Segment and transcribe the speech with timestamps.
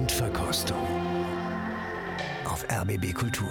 [0.00, 0.78] Endverkostung
[2.46, 3.50] auf RBB Kultur.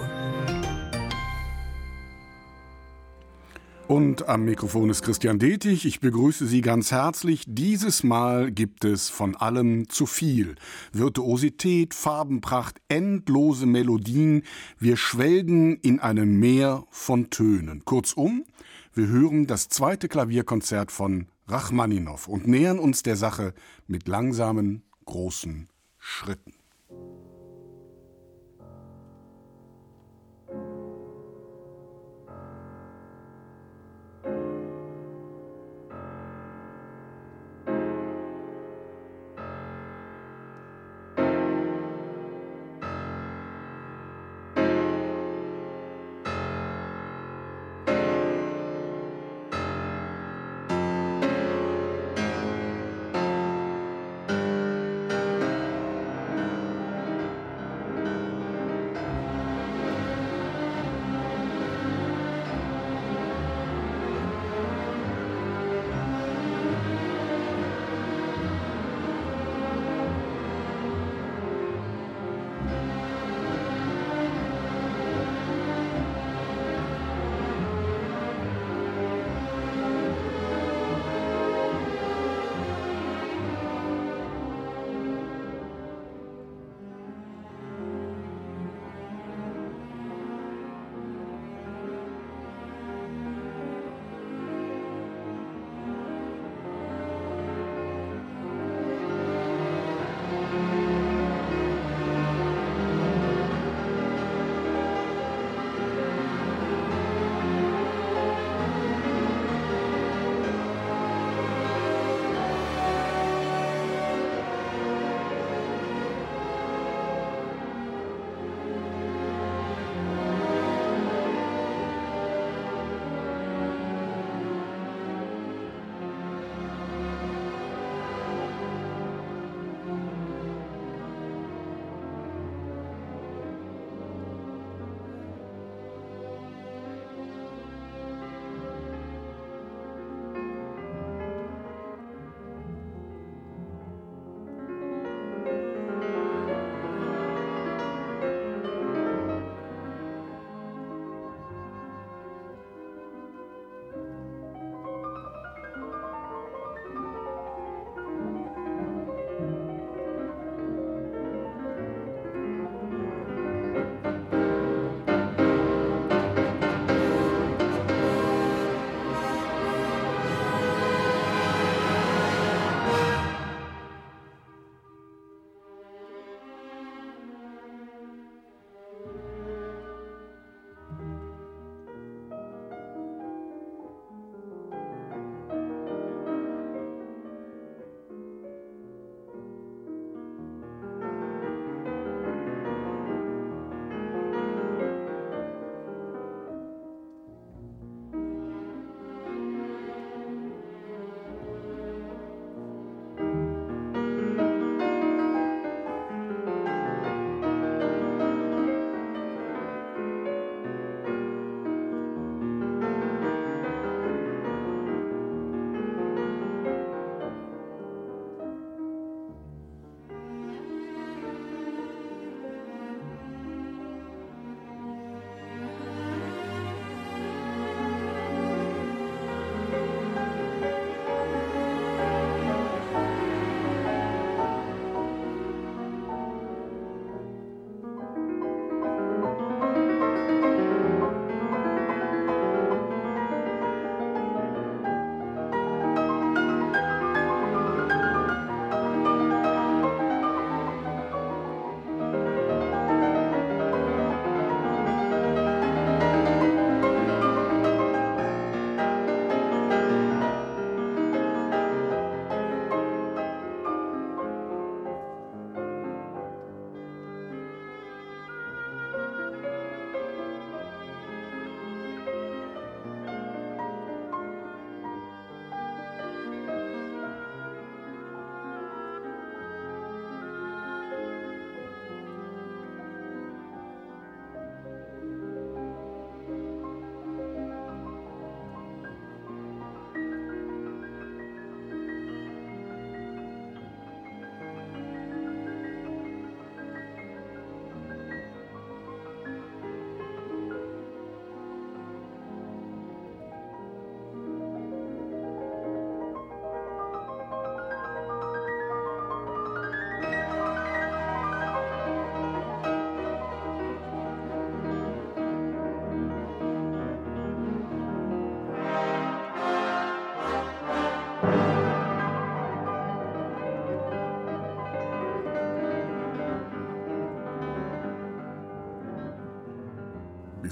[3.86, 5.86] Und am Mikrofon ist Christian Detig.
[5.86, 7.44] Ich begrüße Sie ganz herzlich.
[7.46, 10.56] Dieses Mal gibt es von allem zu viel.
[10.92, 14.42] Virtuosität, Farbenpracht, endlose Melodien.
[14.76, 17.84] Wir schwelgen in einem Meer von Tönen.
[17.84, 18.44] Kurzum,
[18.92, 23.54] wir hören das zweite Klavierkonzert von Rachmaninow und nähern uns der Sache
[23.86, 25.68] mit langsamen, großen
[26.12, 26.54] Schritten.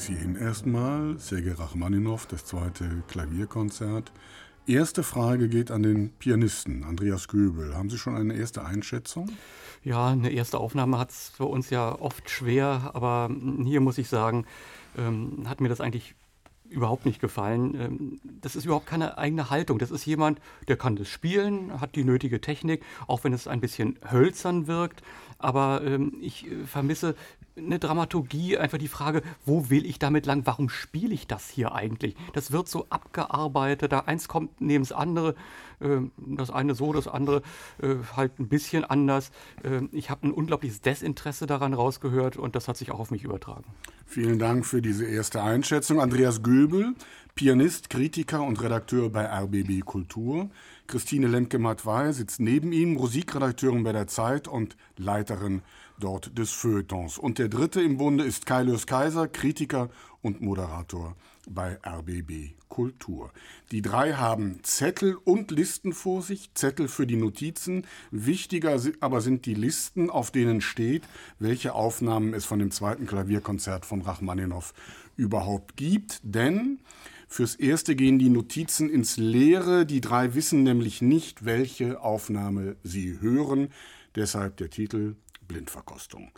[0.08, 1.18] Hierhin erstmal.
[1.18, 4.10] Sergei Rachmaninow, das zweite Klavierkonzert.
[4.66, 7.74] Erste Frage geht an den Pianisten, Andreas Göbel.
[7.74, 9.30] Haben Sie schon eine erste Einschätzung?
[9.84, 13.30] Ja, eine erste Aufnahme hat es für uns ja oft schwer, aber
[13.64, 14.46] hier muss ich sagen,
[14.96, 16.14] ähm, hat mir das eigentlich
[16.68, 17.74] überhaupt nicht gefallen.
[17.74, 19.78] Ähm, das ist überhaupt keine eigene Haltung.
[19.78, 23.60] Das ist jemand, der kann das spielen, hat die nötige Technik, auch wenn es ein
[23.60, 25.02] bisschen hölzern wirkt.
[25.38, 27.14] Aber ähm, ich äh, vermisse
[27.58, 30.42] eine Dramaturgie, einfach die Frage, wo will ich damit lang?
[30.46, 32.16] Warum spiele ich das hier eigentlich?
[32.32, 35.34] Das wird so abgearbeitet, da eins kommt neben das andere,
[35.80, 37.42] äh, das eine so, das andere
[37.82, 39.30] äh, halt ein bisschen anders.
[39.62, 43.24] Äh, ich habe ein unglaubliches Desinteresse daran rausgehört und das hat sich auch auf mich
[43.24, 43.64] übertragen.
[44.06, 46.00] Vielen Dank für diese erste Einschätzung.
[46.00, 46.94] Andreas Göbel,
[47.34, 50.50] Pianist, Kritiker und Redakteur bei RBB Kultur.
[50.86, 55.62] Christine Lemke-Matwei sitzt neben ihm, Musikredakteurin bei der Zeit und Leiterin
[56.00, 57.18] dort des Feuilletons.
[57.18, 59.90] Und der dritte im Bunde ist Kailius Kaiser, Kritiker
[60.22, 61.16] und Moderator
[61.48, 63.32] bei RBB Kultur.
[63.72, 67.86] Die drei haben Zettel und Listen vor sich, Zettel für die Notizen.
[68.10, 71.02] Wichtiger aber sind die Listen, auf denen steht,
[71.38, 74.72] welche Aufnahmen es von dem zweiten Klavierkonzert von Rachmaninow
[75.16, 76.20] überhaupt gibt.
[76.22, 76.78] Denn
[77.26, 79.84] fürs Erste gehen die Notizen ins Leere.
[79.86, 83.68] Die drei wissen nämlich nicht, welche Aufnahme sie hören.
[84.14, 85.16] Deshalb der Titel
[85.48, 86.30] Blindverkostung.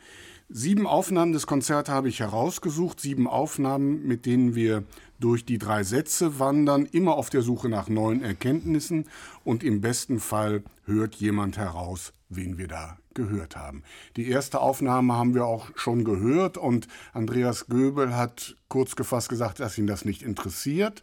[0.48, 4.84] Sieben Aufnahmen des Konzerts habe ich herausgesucht, sieben Aufnahmen, mit denen wir
[5.20, 9.06] durch die drei Sätze wandern, immer auf der Suche nach neuen Erkenntnissen
[9.44, 13.82] und im besten Fall hört jemand heraus, wen wir da gehört haben.
[14.16, 19.60] Die erste Aufnahme haben wir auch schon gehört und Andreas Göbel hat kurz gefasst gesagt,
[19.60, 21.02] dass ihn das nicht interessiert.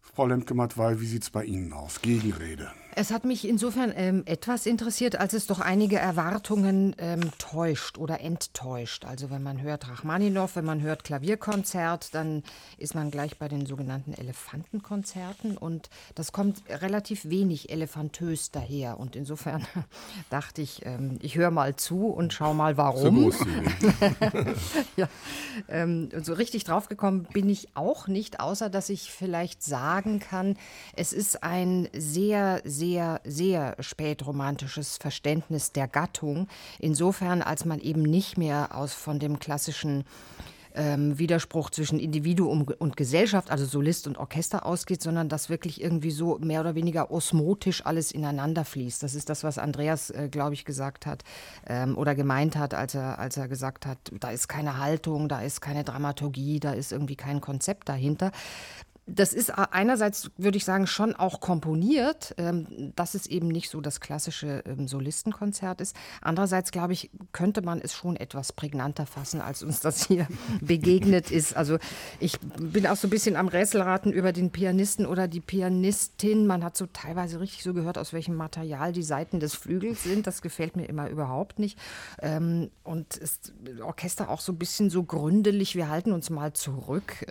[0.00, 2.00] Frau Lemke-Matwei, wie sieht es bei Ihnen aus?
[2.00, 2.70] Gegenrede.
[2.98, 8.22] Es hat mich insofern ähm, etwas interessiert, als es doch einige Erwartungen ähm, täuscht oder
[8.22, 9.04] enttäuscht.
[9.04, 12.42] Also wenn man hört Rachmaninow, wenn man hört Klavierkonzert, dann
[12.78, 18.98] ist man gleich bei den sogenannten Elefantenkonzerten und das kommt relativ wenig elefantös daher.
[18.98, 19.66] Und insofern
[20.30, 23.30] dachte ich, ähm, ich höre mal zu und schau mal warum.
[23.30, 23.44] So
[24.96, 25.06] ja,
[25.68, 30.56] ähm, so richtig draufgekommen bin ich auch nicht, außer dass ich vielleicht sagen kann,
[30.94, 36.46] es ist ein sehr, sehr sehr, sehr spätromantisches Verständnis der Gattung.
[36.78, 40.04] Insofern, als man eben nicht mehr aus von dem klassischen
[40.76, 46.12] ähm, Widerspruch zwischen Individuum und Gesellschaft, also Solist und Orchester ausgeht, sondern dass wirklich irgendwie
[46.12, 49.02] so mehr oder weniger osmotisch alles ineinander fließt.
[49.02, 51.24] Das ist das, was Andreas, äh, glaube ich, gesagt hat
[51.66, 55.40] ähm, oder gemeint hat, als er, als er gesagt hat, da ist keine Haltung, da
[55.40, 58.30] ist keine Dramaturgie, da ist irgendwie kein Konzept dahinter
[59.08, 63.80] das ist einerseits, würde ich sagen, schon auch komponiert, ähm, dass es eben nicht so
[63.80, 65.94] das klassische ähm, Solistenkonzert ist.
[66.20, 70.26] Andererseits, glaube ich, könnte man es schon etwas prägnanter fassen, als uns das hier
[70.60, 71.56] begegnet ist.
[71.56, 71.78] Also
[72.18, 76.48] ich bin auch so ein bisschen am Rätselraten über den Pianisten oder die Pianistin.
[76.48, 80.26] Man hat so teilweise richtig so gehört, aus welchem Material die Seiten des Flügels sind.
[80.26, 81.78] Das gefällt mir immer überhaupt nicht.
[82.20, 83.38] Ähm, und das
[83.80, 85.76] Orchester auch so ein bisschen so gründelig.
[85.76, 87.24] Wir halten uns mal zurück.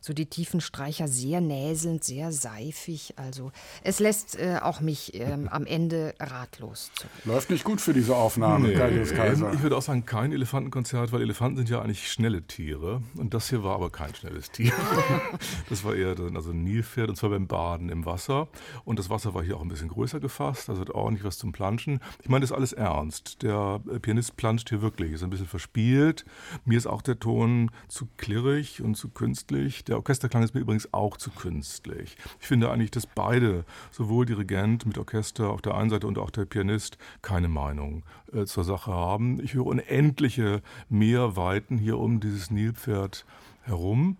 [0.00, 3.14] So die tiefen Streicher Sprecher sehr näselnd, sehr seifig.
[3.16, 7.10] Also es lässt äh, auch mich ähm, am Ende ratlos zurück.
[7.24, 9.52] Läuft nicht gut für diese Aufnahme, nee, Kaiser.
[9.52, 13.02] Ich würde auch sagen, kein Elefantenkonzert, weil Elefanten sind ja eigentlich schnelle Tiere.
[13.16, 14.72] Und das hier war aber kein schnelles Tier.
[15.68, 18.48] das war eher also ein Nilpferd, und zwar beim Baden im Wasser.
[18.84, 21.52] Und das Wasser war hier auch ein bisschen größer gefasst, also hat ordentlich was zum
[21.52, 22.00] Planschen.
[22.22, 23.42] Ich meine, das ist alles ernst.
[23.42, 26.24] Der äh, Pianist planscht hier wirklich, ist ein bisschen verspielt.
[26.64, 29.84] Mir ist auch der Ton zu klirrig und zu künstlich.
[29.84, 32.16] Der Orchesterklang ist mir übrigens auch zu künstlich.
[32.40, 36.30] Ich finde eigentlich, dass beide, sowohl Dirigent mit Orchester auf der einen Seite und auch
[36.30, 39.42] der Pianist, keine Meinung äh, zur Sache haben.
[39.42, 43.24] Ich höre unendliche Meerweiten hier um dieses Nilpferd
[43.62, 44.16] herum.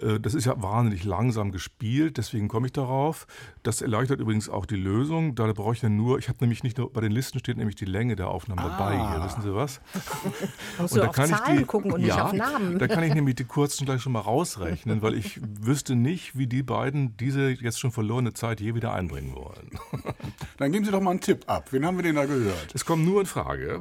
[0.00, 3.26] Äh, das ist ja wahnsinnig langsam gespielt, deswegen komme ich darauf.
[3.62, 5.34] Das erleichtert übrigens auch die Lösung.
[5.34, 7.76] Da brauche ich dann nur, ich habe nämlich nicht nur, bei den Listen steht nämlich
[7.76, 8.68] die Länge der Aufnahme ah.
[8.68, 9.80] dabei hier, wissen Sie was?
[10.78, 12.78] Musst und du da auf kann Zahlen ich die, gucken und ja, nicht auf Namen.
[12.78, 16.46] Da kann ich nämlich die kurzen gleich schon mal rausrechnen, weil ich wüsste nicht, wie
[16.46, 19.70] die beiden diese jetzt schon verlorene Zeit je wieder einbringen wollen.
[20.58, 21.68] Dann geben Sie doch mal einen Tipp ab.
[21.72, 22.74] Wen haben wir denn da gehört?
[22.74, 23.80] Es kommt nur in Frage.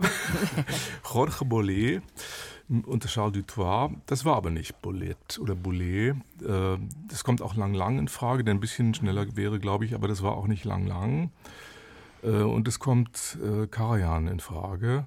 [1.04, 2.02] Jorge Bollet
[2.86, 3.92] und Charles Dutoit.
[4.06, 6.16] Das war aber nicht Bollet oder Boulet.
[6.42, 9.94] Äh, das kommt auch Lang Lang in Frage, der ein bisschen schneller wäre, glaube ich,
[9.94, 11.32] aber das war auch nicht Lang Lang.
[12.24, 15.06] Äh, und es kommt äh, Karajan in Frage.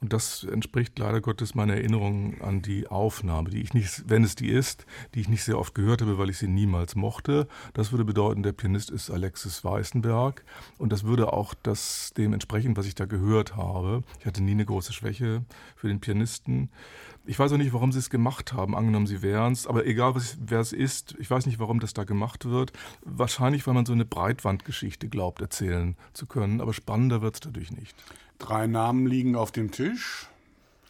[0.00, 4.34] Und das entspricht leider Gottes meiner Erinnerung an die Aufnahme, die ich nicht, wenn es
[4.34, 7.48] die ist, die ich nicht sehr oft gehört habe, weil ich sie niemals mochte.
[7.72, 10.44] Das würde bedeuten, der Pianist ist Alexis Weißenberg.
[10.76, 14.02] Und das würde auch das dem entsprechen, was ich da gehört habe.
[14.20, 15.44] Ich hatte nie eine große Schwäche
[15.76, 16.68] für den Pianisten.
[17.28, 20.14] Ich weiß auch nicht, warum sie es gemacht haben, angenommen sie wären es, aber egal,
[20.14, 22.72] wer es ist, ich weiß nicht, warum das da gemacht wird.
[23.02, 27.72] Wahrscheinlich, weil man so eine Breitwandgeschichte glaubt, erzählen zu können, aber spannender wird es dadurch
[27.72, 27.96] nicht.
[28.38, 30.28] Drei Namen liegen auf dem Tisch.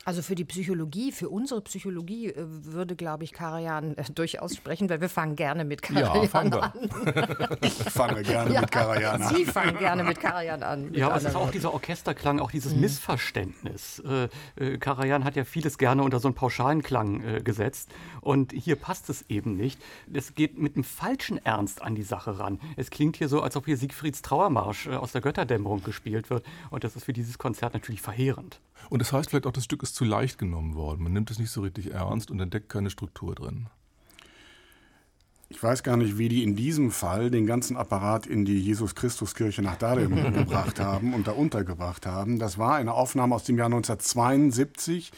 [0.07, 4.89] Also für die Psychologie, für unsere Psychologie äh, würde, glaube ich, Karajan äh, durchaus sprechen,
[4.89, 6.73] weil wir fangen gerne mit Karajan ja, fangen an.
[7.61, 9.35] ich fange gerne ja, mit Karajan an.
[9.35, 10.95] Sie fangen gerne mit Karajan an.
[10.95, 12.83] Ja, aber es ist auch dieser Orchesterklang, auch dieses mhm.
[12.83, 14.01] Missverständnis.
[14.07, 14.29] Äh,
[14.65, 18.77] äh, Karajan hat ja vieles gerne unter so einen pauschalen Klang äh, gesetzt und hier
[18.77, 19.83] passt es eben nicht.
[20.13, 22.61] Es geht mit einem falschen Ernst an die Sache ran.
[22.77, 26.47] Es klingt hier so, als ob hier Siegfrieds Trauermarsch äh, aus der Götterdämmerung gespielt wird
[26.71, 28.61] und das ist für dieses Konzert natürlich verheerend.
[28.89, 31.03] Und das heißt vielleicht auch, das Stück ist zu leicht genommen worden.
[31.03, 33.69] Man nimmt es nicht so richtig ernst und entdeckt keine Struktur drin.
[35.49, 39.63] Ich weiß gar nicht, wie die in diesem Fall den ganzen Apparat in die Jesus-Christus-Kirche
[39.63, 42.39] nach Dahlem gebracht haben und da untergebracht haben.
[42.39, 45.13] Das war eine Aufnahme aus dem Jahr 1972.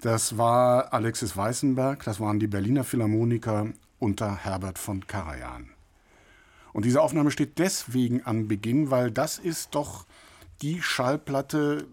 [0.00, 3.68] Das war Alexis Weißenberg, das waren die Berliner Philharmoniker
[4.00, 5.70] unter Herbert von Karajan.
[6.72, 10.04] Und diese Aufnahme steht deswegen an Beginn, weil das ist doch
[10.62, 11.86] die Schallplatte,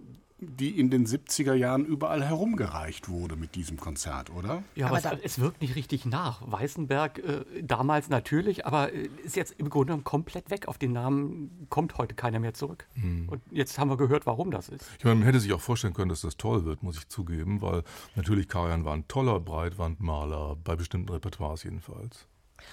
[0.45, 4.63] die in den 70er Jahren überall herumgereicht wurde mit diesem Konzert, oder?
[4.75, 6.41] Ja, aber, aber es, es, wirkt nicht richtig nach.
[6.45, 10.67] Weißenberg äh, damals natürlich, aber äh, ist jetzt im Grunde genommen komplett weg.
[10.67, 12.87] Auf den Namen kommt heute keiner mehr zurück.
[12.95, 13.29] Hm.
[13.29, 14.85] Und jetzt haben wir gehört, warum das ist.
[14.97, 17.61] Ich meine, man hätte sich auch vorstellen können, dass das toll wird, muss ich zugeben,
[17.61, 17.83] weil
[18.15, 22.27] natürlich Karajan war ein toller Breitwandmaler, bei bestimmten Repertoires jedenfalls.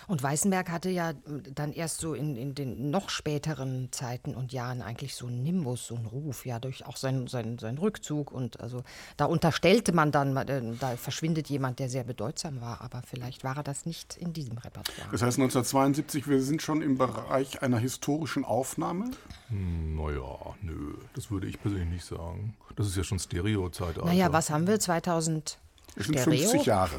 [0.06, 1.12] Und Weißenberg hatte ja
[1.54, 5.87] dann erst so in, in den noch späteren Zeiten und Jahren eigentlich so einen Nimbus,
[5.87, 8.32] so einen Ruf, ja, durch auch seinen, seinen, seinen Rückzug.
[8.32, 8.82] Und also
[9.16, 13.56] da unterstellte man dann, äh, da verschwindet jemand, der sehr bedeutsam war, aber vielleicht war
[13.56, 15.09] er das nicht in diesem Repertoire.
[15.11, 19.11] Das heißt 1972, wir sind schon im Bereich einer historischen Aufnahme?
[19.49, 22.56] Hm, naja, nö, das würde ich persönlich nicht sagen.
[22.76, 23.97] Das ist ja schon Stereozeit.
[23.97, 25.59] Naja, was haben wir 2000?
[25.97, 26.94] Das sind 50 Jahre.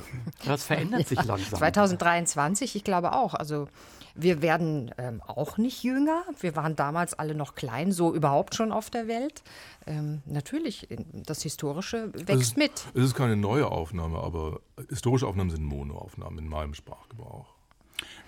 [0.46, 1.60] Das verändert sich langsam.
[1.60, 3.34] 2023, ich glaube auch.
[3.34, 3.68] Also
[4.16, 6.24] wir werden ähm, auch nicht jünger.
[6.40, 9.44] Wir waren damals alle noch klein, so überhaupt schon auf der Welt.
[9.88, 12.72] Ähm, natürlich, das Historische wächst es ist, mit.
[12.94, 17.54] Es ist keine neue Aufnahme, aber historische Aufnahmen sind Monoaufnahmen in meinem Sprachgebrauch.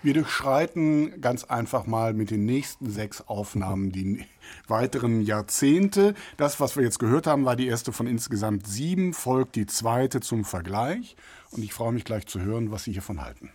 [0.02, 4.24] Wir durchschreiten ganz einfach mal mit den nächsten sechs Aufnahmen die
[4.68, 6.14] weiteren Jahrzehnte.
[6.36, 10.20] Das, was wir jetzt gehört haben, war die erste von insgesamt sieben, folgt die zweite
[10.20, 11.16] zum Vergleich.
[11.50, 13.50] Und ich freue mich gleich zu hören, was Sie hiervon halten.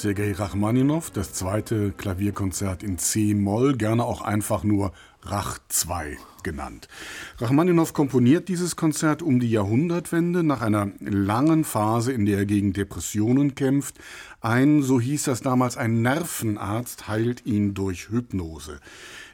[0.00, 6.88] Sergei Rachmaninow, das zweite Klavierkonzert in C-Moll, gerne auch einfach nur Rach 2 genannt.
[7.36, 12.72] Rachmaninow komponiert dieses Konzert um die Jahrhundertwende nach einer langen Phase, in der er gegen
[12.72, 13.96] Depressionen kämpft.
[14.40, 18.80] Ein, so hieß das damals, ein Nervenarzt heilt ihn durch Hypnose.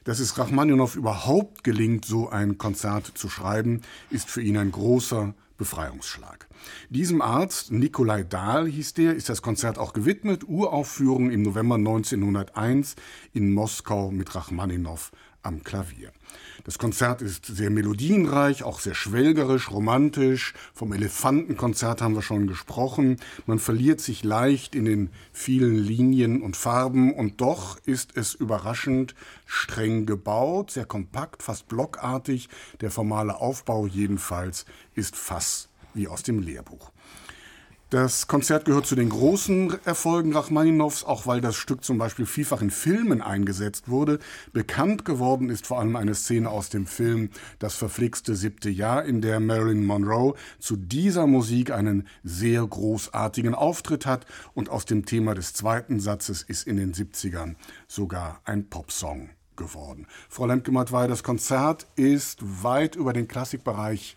[0.02, 5.32] Dass es Rachmaninow überhaupt gelingt, so ein Konzert zu schreiben, ist für ihn ein großer
[5.56, 6.46] Befreiungsschlag.
[6.90, 10.44] Diesem Arzt, Nikolai Dahl hieß der, ist das Konzert auch gewidmet.
[10.48, 12.96] Uraufführung im November 1901
[13.32, 15.10] in Moskau mit Rachmaninow
[15.46, 16.12] am Klavier.
[16.64, 20.52] Das Konzert ist sehr melodienreich, auch sehr schwelgerisch, romantisch.
[20.74, 23.18] Vom Elefantenkonzert haben wir schon gesprochen.
[23.46, 29.14] Man verliert sich leicht in den vielen Linien und Farben und doch ist es überraschend
[29.46, 32.48] streng gebaut, sehr kompakt, fast blockartig.
[32.80, 36.90] Der formale Aufbau jedenfalls ist fast wie aus dem Lehrbuch.
[37.90, 42.60] Das Konzert gehört zu den großen Erfolgen Rachmaninows, auch weil das Stück zum Beispiel vielfach
[42.60, 44.18] in Filmen eingesetzt wurde.
[44.52, 49.20] Bekannt geworden ist vor allem eine Szene aus dem Film Das verflixte siebte Jahr, in
[49.20, 55.36] der Marilyn Monroe zu dieser Musik einen sehr großartigen Auftritt hat und aus dem Thema
[55.36, 57.54] des zweiten Satzes ist in den 70ern
[57.86, 60.08] sogar ein Popsong geworden.
[60.28, 64.16] Frau Lemke-Matwei, das Konzert ist weit über den Klassikbereich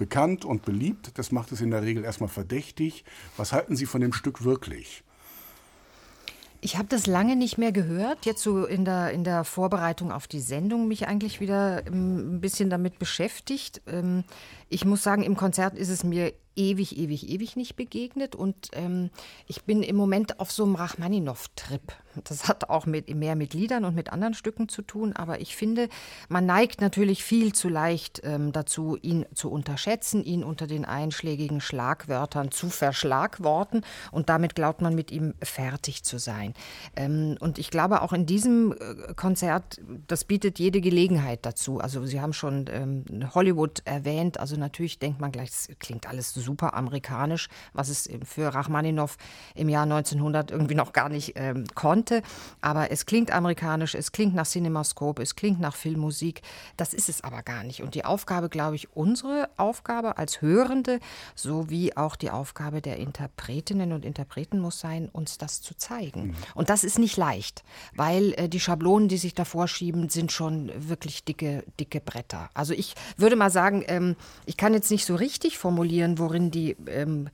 [0.00, 1.12] bekannt und beliebt.
[1.18, 3.04] Das macht es in der Regel erstmal verdächtig.
[3.36, 5.04] Was halten Sie von dem Stück wirklich?
[6.62, 8.24] Ich habe das lange nicht mehr gehört.
[8.24, 12.40] Jetzt so in der, in der Vorbereitung auf die Sendung mich eigentlich wieder ähm, ein
[12.40, 13.82] bisschen damit beschäftigt.
[13.86, 14.24] Ähm,
[14.70, 18.34] ich muss sagen, im Konzert ist es mir ewig, ewig, ewig nicht begegnet.
[18.34, 19.10] Und ähm,
[19.46, 21.92] ich bin im Moment auf so einem Rachmaninow-Trip.
[22.24, 25.14] Das hat auch mit, mehr mit Liedern und mit anderen Stücken zu tun.
[25.14, 25.88] Aber ich finde,
[26.28, 31.60] man neigt natürlich viel zu leicht ähm, dazu, ihn zu unterschätzen, ihn unter den einschlägigen
[31.60, 33.82] Schlagwörtern zu verschlagworten.
[34.10, 36.54] Und damit glaubt man, mit ihm fertig zu sein.
[36.96, 41.78] Ähm, und ich glaube, auch in diesem äh, Konzert, das bietet jede Gelegenheit dazu.
[41.78, 43.04] Also Sie haben schon ähm,
[43.34, 44.40] Hollywood erwähnt.
[44.40, 49.16] Also natürlich denkt man gleich, das klingt alles super amerikanisch, was es für Rachmaninow
[49.54, 52.22] im Jahr 1900 irgendwie noch gar nicht ähm, konnte.
[52.60, 56.42] Aber es klingt amerikanisch, es klingt nach Cinemascope, es klingt nach Filmmusik.
[56.76, 57.82] Das ist es aber gar nicht.
[57.82, 61.00] Und die Aufgabe, glaube ich, unsere Aufgabe als Hörende,
[61.34, 66.28] sowie auch die Aufgabe der Interpretinnen und Interpreten muss sein, uns das zu zeigen.
[66.28, 66.34] Mhm.
[66.54, 67.62] Und das ist nicht leicht,
[67.94, 72.50] weil äh, die Schablonen, die sich davor schieben, sind schon wirklich dicke, dicke Bretter.
[72.54, 74.16] Also ich würde mal sagen, ähm,
[74.50, 77.28] ich kann jetzt nicht so richtig formulieren, worin die ähm,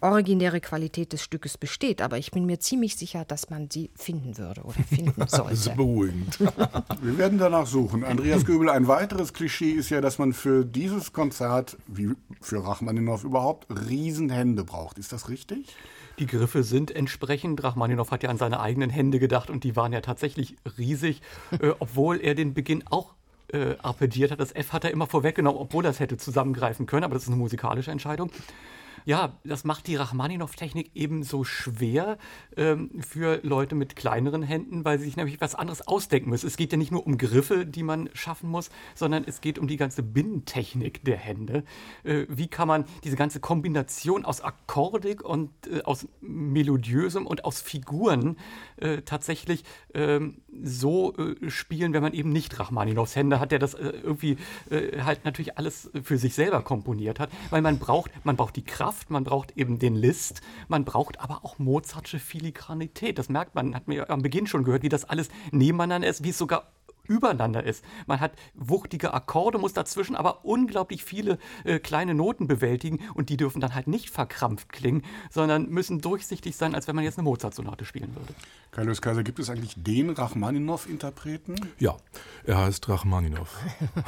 [0.00, 4.38] originäre Qualität des Stückes besteht, aber ich bin mir ziemlich sicher, dass man sie finden
[4.38, 5.50] würde oder finden sollte.
[5.50, 6.38] das ist beruhigend.
[7.02, 8.04] Wir werden danach suchen.
[8.04, 13.24] Andreas Göbel, ein weiteres Klischee ist ja, dass man für dieses Konzert, wie für Rachmaninow
[13.24, 14.96] überhaupt, Riesenhände braucht.
[14.96, 15.74] Ist das richtig?
[16.20, 17.64] Die Griffe sind entsprechend.
[17.64, 21.20] Rachmaninow hat ja an seine eigenen Hände gedacht und die waren ja tatsächlich riesig,
[21.60, 23.14] äh, obwohl er den Beginn auch
[23.52, 24.40] äh, arpeggiert hat.
[24.40, 27.28] Das F hat er immer vorweggenommen, obwohl er es hätte zusammengreifen können, aber das ist
[27.28, 28.30] eine musikalische Entscheidung.
[29.04, 32.18] Ja, das macht die Rachmaninow-Technik eben so schwer
[32.56, 36.46] ähm, für Leute mit kleineren Händen, weil sie sich nämlich was anderes ausdenken müssen.
[36.46, 39.68] Es geht ja nicht nur um Griffe, die man schaffen muss, sondern es geht um
[39.68, 41.64] die ganze Binnentechnik der Hände.
[42.04, 47.60] Äh, wie kann man diese ganze Kombination aus Akkordik und äh, aus Melodiösem und aus
[47.60, 48.36] Figuren
[48.76, 53.74] äh, tatsächlich ähm, so äh, spielen, wenn man eben nicht Rachmaninows Hände hat, der das
[53.74, 54.36] äh, irgendwie
[54.70, 58.64] äh, halt natürlich alles für sich selber komponiert hat, weil man braucht, man braucht die
[58.64, 63.20] Kraft Kraft, man braucht eben den List, man braucht aber auch Mozartsche Filigranität.
[63.20, 66.30] Das merkt man, hat mir am Beginn schon gehört, wie das alles nebeneinander ist, wie
[66.30, 66.72] es sogar
[67.10, 67.84] übereinander ist.
[68.06, 73.36] Man hat wuchtige Akkorde, muss dazwischen aber unglaublich viele äh, kleine Noten bewältigen und die
[73.36, 77.24] dürfen dann halt nicht verkrampft klingen, sondern müssen durchsichtig sein, als wenn man jetzt eine
[77.24, 78.32] Mozart-Sonate spielen würde.
[78.70, 81.56] Carlos Kaiser, gibt es eigentlich den Rachmaninow-Interpreten?
[81.80, 81.96] Ja,
[82.44, 83.48] er heißt Rachmaninow.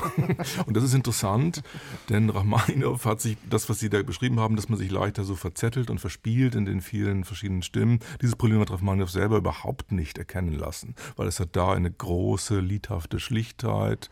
[0.66, 1.64] und das ist interessant,
[2.08, 5.34] denn Rachmaninow hat sich, das, was Sie da beschrieben haben, dass man sich leichter so
[5.34, 10.18] verzettelt und verspielt in den vielen verschiedenen Stimmen, dieses Problem hat Rachmaninow selber überhaupt nicht
[10.18, 14.10] erkennen lassen, weil es hat da eine große Liedhaftigkeit bildhafte Schlichtheit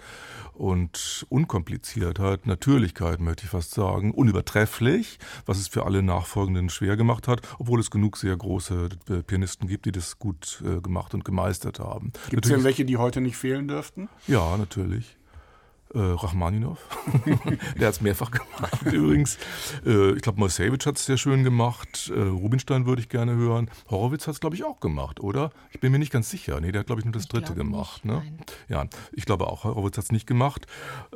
[0.54, 7.28] und Unkompliziertheit, Natürlichkeit möchte ich fast sagen, unübertrefflich, was es für alle Nachfolgenden schwer gemacht
[7.28, 11.24] hat, obwohl es genug sehr große äh, Pianisten gibt, die das gut äh, gemacht und
[11.24, 12.12] gemeistert haben.
[12.30, 14.08] Gibt es denn welche, die heute nicht fehlen dürften?
[14.26, 15.19] Ja, natürlich
[15.94, 16.78] äh, Rachmaninow.
[17.78, 19.38] der hat es mehrfach gemacht übrigens.
[19.84, 22.12] Äh, ich glaube, Moisevich hat es sehr schön gemacht.
[22.14, 23.70] Äh, Rubinstein würde ich gerne hören.
[23.88, 25.50] Horowitz hat es, glaube ich, auch gemacht, oder?
[25.70, 26.60] Ich bin mir nicht ganz sicher.
[26.60, 28.04] Nee, der hat, glaube ich, nur das ich dritte gemacht.
[28.04, 28.38] Nicht, ne?
[28.68, 30.66] Ja, ich glaube auch, Horowitz hat es nicht gemacht.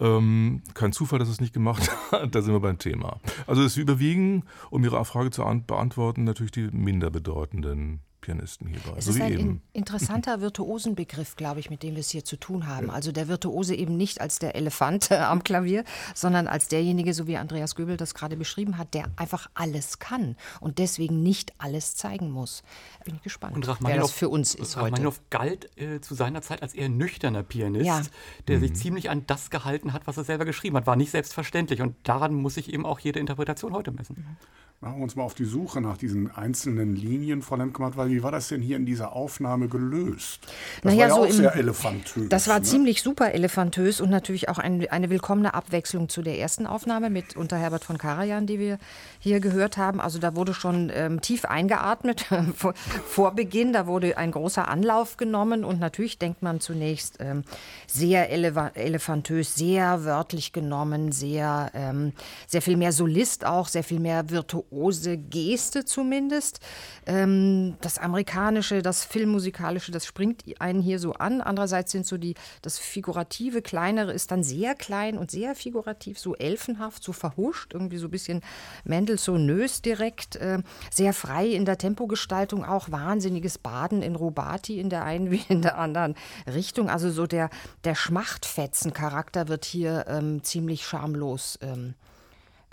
[0.00, 2.34] Ähm, kein Zufall, dass es nicht gemacht hat.
[2.34, 3.20] da sind wir beim Thema.
[3.46, 8.94] Also es überwiegen, um Ihre Frage zu beantworten, natürlich die minder bedeutenden Pianisten hierbei.
[8.96, 12.36] Es so ist ein in, interessanter Virtuosenbegriff, glaube ich, mit dem wir es hier zu
[12.36, 12.90] tun haben.
[12.90, 15.84] Also der Virtuose eben nicht als der Elefant äh, am Klavier,
[16.14, 20.36] sondern als derjenige, so wie Andreas Göbel das gerade beschrieben hat, der einfach alles kann
[20.60, 22.62] und deswegen nicht alles zeigen muss.
[23.04, 25.26] Bin ich gespannt, und wer das für uns ist Rachmaninoff heute.
[25.28, 28.00] galt äh, zu seiner Zeit als eher nüchterner Pianist, ja.
[28.48, 28.62] der mhm.
[28.62, 30.86] sich ziemlich an das gehalten hat, was er selber geschrieben hat.
[30.86, 34.16] War nicht selbstverständlich und daran muss sich eben auch jede Interpretation heute messen.
[34.16, 34.36] Mhm.
[34.84, 38.22] Machen wir uns mal auf die Suche nach diesen einzelnen Linien, Frau Lemkemann, weil wie
[38.22, 40.40] war das denn hier in dieser Aufnahme gelöst?
[40.82, 42.28] Das naja, war ja so auch im, sehr elefantös.
[42.28, 42.64] Das war ne?
[42.64, 47.34] ziemlich super elefantös und natürlich auch ein, eine willkommene Abwechslung zu der ersten Aufnahme mit
[47.34, 48.78] unter Herbert von Karajan, die wir
[49.20, 50.02] hier gehört haben.
[50.02, 55.16] Also da wurde schon ähm, tief eingeatmet vor, vor, Beginn, da wurde ein großer Anlauf
[55.16, 57.44] genommen und natürlich denkt man zunächst ähm,
[57.86, 62.12] sehr elefantös, sehr wörtlich genommen, sehr, ähm,
[62.46, 66.60] sehr viel mehr Solist auch, sehr viel mehr virtuos virtuose Geste zumindest.
[67.06, 71.40] Ähm, das Amerikanische, das Filmmusikalische, das springt einen hier so an.
[71.40, 76.34] Andererseits sind so die, das Figurative, Kleinere ist dann sehr klein und sehr figurativ, so
[76.34, 78.42] elfenhaft, so verhuscht, irgendwie so ein bisschen
[78.84, 80.58] Mendelssohnös direkt, äh,
[80.90, 85.62] sehr frei in der Tempogestaltung, auch wahnsinniges Baden in Rubati in der einen wie in
[85.62, 86.14] der anderen
[86.46, 86.88] Richtung.
[86.88, 87.50] Also so der,
[87.84, 91.94] der Schmachtfetzen-Charakter wird hier ähm, ziemlich schamlos ähm,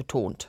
[0.02, 0.48] betont.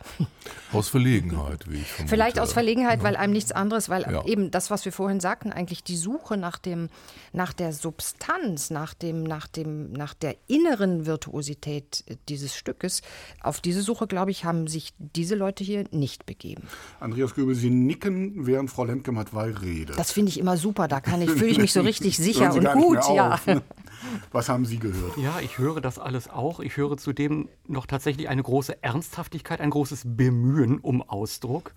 [0.73, 2.11] Aus Verlegenheit, wie ich vermute.
[2.11, 3.05] Vielleicht aus Verlegenheit, ja.
[3.05, 4.25] weil einem nichts anderes, weil ja.
[4.25, 6.89] eben das, was wir vorhin sagten, eigentlich die Suche nach dem,
[7.33, 13.03] nach der Substanz, nach dem, nach dem, nach der inneren Virtuosität dieses Stückes,
[13.43, 16.63] auf diese Suche, glaube ich, haben sich diese Leute hier nicht begeben.
[16.99, 19.99] Andreas Göbel, Sie nicken, während Frau Lemke-Matwei redet.
[19.99, 22.65] Das finde ich immer super, da kann ich, fühle ich mich so richtig sicher und
[22.73, 23.39] gut, ja.
[24.33, 25.17] Was haben Sie gehört?
[25.17, 26.61] Ja, ich höre das alles auch.
[26.61, 31.73] Ich höre zudem noch tatsächlich eine große Ernsthaftigkeit, ein großes Bemühen um Ausdruck.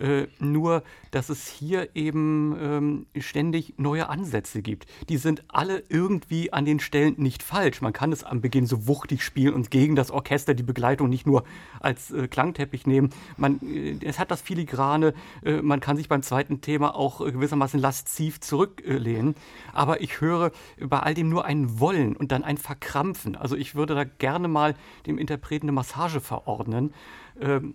[0.00, 4.86] Äh, nur, dass es hier eben ähm, ständig neue Ansätze gibt.
[5.08, 7.80] Die sind alle irgendwie an den Stellen nicht falsch.
[7.80, 11.26] Man kann es am Beginn so wuchtig spielen und gegen das Orchester die Begleitung nicht
[11.26, 11.44] nur
[11.80, 13.10] als äh, Klangteppich nehmen.
[13.36, 17.32] Man, äh, es hat das Filigrane, äh, man kann sich beim zweiten Thema auch äh,
[17.32, 19.34] gewissermaßen lasziv zurücklehnen.
[19.72, 23.34] Aber ich höre bei all dem nur ein Wollen und dann ein Verkrampfen.
[23.34, 26.94] Also ich würde da gerne mal dem Interpreten eine Massage verordnen.
[27.40, 27.74] Ähm,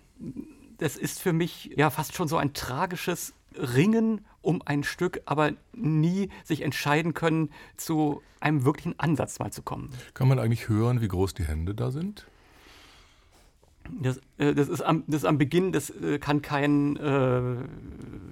[0.78, 5.54] das ist für mich ja fast schon so ein tragisches Ringen um ein Stück, aber
[5.74, 9.90] nie sich entscheiden können, zu einem wirklichen Ansatz mal zu kommen.
[10.14, 12.28] Kann man eigentlich hören, wie groß die Hände da sind?
[13.90, 17.56] Das, äh, das, ist, am, das ist am Beginn, das äh, kann kein, äh,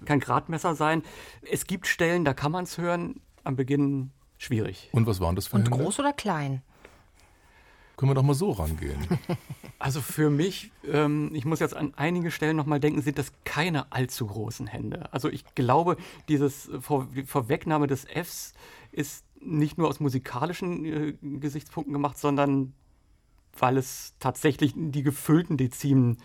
[0.05, 1.03] kein Gradmesser sein.
[1.49, 4.89] Es gibt Stellen, da kann man es hören, am Beginn schwierig.
[4.93, 5.83] Und was waren das für Und Hände?
[5.83, 6.61] groß oder klein?
[7.97, 8.97] Können wir doch mal so rangehen.
[9.83, 13.91] Also für mich, ähm, ich muss jetzt an einige Stellen nochmal denken, sind das keine
[13.91, 15.11] allzu großen Hände.
[15.11, 18.53] Also ich glaube, dieses Vor Vorwegnahme des Fs
[18.91, 22.73] ist nicht nur aus musikalischen äh, Gesichtspunkten gemacht, sondern
[23.57, 26.17] weil es tatsächlich die gefüllten Dezimen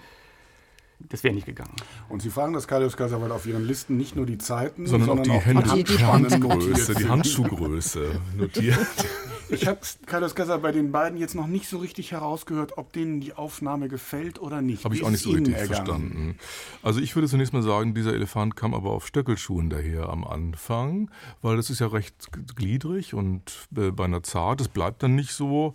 [0.98, 1.74] das wäre nicht gegangen.
[2.08, 5.36] Und Sie fragen das Carlos Casabal auf Ihren Listen nicht nur die Zeiten, sondern, sondern
[5.36, 8.78] auch die, Hände, die, die Handgröße, die Handschuhgröße notiert.
[9.48, 13.20] Ich habe Carlos Casabal bei den beiden jetzt noch nicht so richtig herausgehört, ob denen
[13.20, 14.84] die Aufnahme gefällt oder nicht.
[14.84, 15.66] Habe ich auch nicht so richtig ergangen?
[15.66, 16.38] verstanden.
[16.82, 21.10] Also ich würde zunächst mal sagen, dieser Elefant kam aber auf Stöckelschuhen daher am Anfang,
[21.42, 25.32] weil das ist ja recht gliedrig und äh, bei einer Zart, das bleibt dann nicht
[25.32, 25.74] so.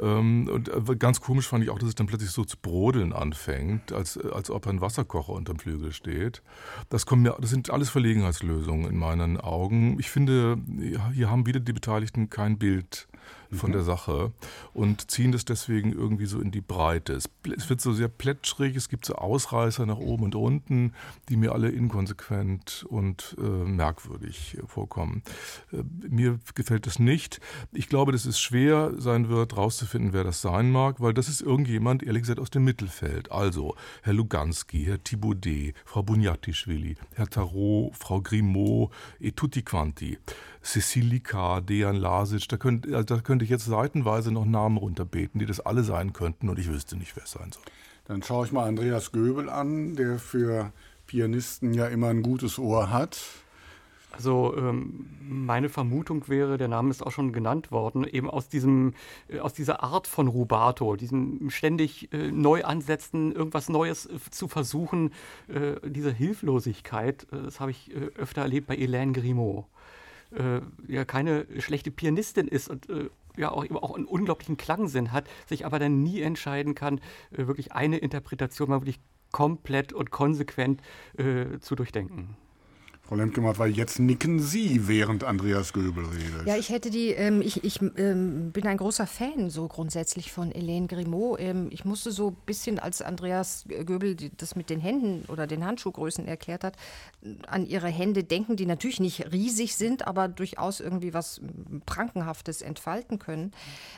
[0.00, 3.12] Ähm, und äh, ganz komisch fand ich auch, dass es dann plötzlich so zu brodeln
[3.12, 6.42] anfängt, als, äh, als ob ein Wasserkocher unterm Flügel steht.
[6.88, 9.98] Das, kommt mir, das sind alles Verlegenheitslösungen in meinen Augen.
[9.98, 10.58] Ich finde,
[11.12, 13.08] hier haben wieder die Beteiligten kein Bild
[13.52, 13.74] von mhm.
[13.74, 14.32] der Sache
[14.74, 17.14] und ziehen das deswegen irgendwie so in die Breite.
[17.14, 20.92] Es, es, wird so sehr plätschrig, es gibt so Ausreißer nach oben und unten,
[21.28, 25.22] die mir alle inkonsequent und äh, merkwürdig vorkommen.
[25.72, 27.40] Äh, mir gefällt das nicht.
[27.72, 31.40] Ich glaube, dass es schwer sein wird, rauszufinden, wer das sein mag, weil das ist
[31.40, 33.32] irgendjemand, ehrlich gesagt, aus dem Mittelfeld.
[33.32, 40.18] Also Herr Luganski, Herr Thibaudet, Frau Bunyatischvili, Herr Tarot, Frau Grimaud et tutti quanti.
[40.68, 45.46] Cecilika, Dejan Lasic, da könnte, also da könnte ich jetzt seitenweise noch Namen runterbeten, die
[45.46, 47.62] das alle sein könnten und ich wüsste nicht, wer es sein soll.
[48.04, 50.72] Dann schaue ich mal Andreas Göbel an, der für
[51.06, 53.18] Pianisten ja immer ein gutes Ohr hat.
[54.12, 58.92] Also ähm, meine Vermutung wäre, der Name ist auch schon genannt worden, eben aus diesem,
[59.28, 64.48] äh, aus dieser Art von Rubato, diesem ständig äh, neu ansetzen, irgendwas Neues äh, zu
[64.48, 65.12] versuchen,
[65.48, 69.64] äh, diese Hilflosigkeit, äh, das habe ich äh, öfter erlebt bei Hélène Grimaud
[70.32, 75.28] äh, ja keine schlechte Pianistin ist und äh, ja auch, auch einen unglaublichen Klangsinn hat,
[75.46, 80.82] sich aber dann nie entscheiden kann, äh, wirklich eine Interpretation mal wirklich komplett und konsequent
[81.16, 82.36] äh, zu durchdenken.
[83.08, 86.46] Frau Lemke-Matt, weil jetzt nicken Sie, während Andreas Göbel redet.
[86.46, 90.52] Ja, ich hätte die, ähm, ich, ich ähm, bin ein großer Fan so grundsätzlich von
[90.52, 91.40] Hélène Grimaud.
[91.40, 95.64] Ähm, ich musste so ein bisschen, als Andreas Göbel das mit den Händen oder den
[95.64, 96.76] Handschuhgrößen erklärt hat,
[97.46, 101.40] an ihre Hände denken, die natürlich nicht riesig sind, aber durchaus irgendwie was
[101.86, 103.52] Prankenhaftes entfalten können.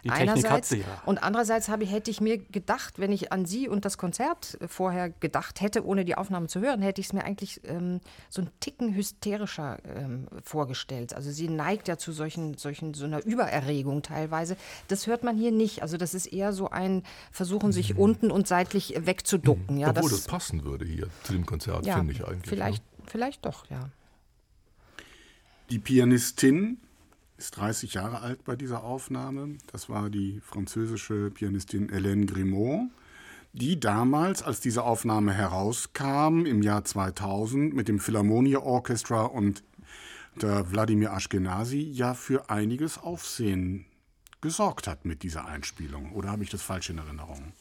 [0.04, 1.02] Die Technik Einerseits, hat sie ja.
[1.04, 5.10] Und andererseits habe, hätte ich mir gedacht, wenn ich an Sie und das Konzert vorher
[5.10, 8.50] gedacht hätte, ohne die Aufnahme zu hören, hätte ich es mir eigentlich ähm, so einen
[8.60, 11.14] Ticken hysterischer ähm, vorgestellt.
[11.14, 14.56] Also sie neigt ja zu solchen, solchen, so einer Übererregung teilweise.
[14.88, 15.82] Das hört man hier nicht.
[15.82, 18.00] Also das ist eher so ein Versuchen, sich mhm.
[18.00, 19.78] unten und seitlich wegzuducken.
[19.78, 22.48] Ja, Obwohl das, das, passen würde hier zu dem Konzert, ja, finde ich eigentlich.
[22.48, 23.04] Vielleicht, ja.
[23.06, 23.88] vielleicht doch, ja.
[25.70, 26.78] Die Pianistin
[27.38, 29.56] ist 30 Jahre alt bei dieser Aufnahme.
[29.72, 32.90] Das war die französische Pianistin Hélène Grimaud
[33.52, 39.62] die damals, als diese Aufnahme herauskam, im Jahr 2000 mit dem Philharmonia Orchestra und
[40.36, 43.86] der Wladimir Ashkenazi ja für einiges Aufsehen
[44.40, 46.12] gesorgt hat mit dieser Einspielung.
[46.12, 47.52] Oder habe ich das falsch in Erinnerung?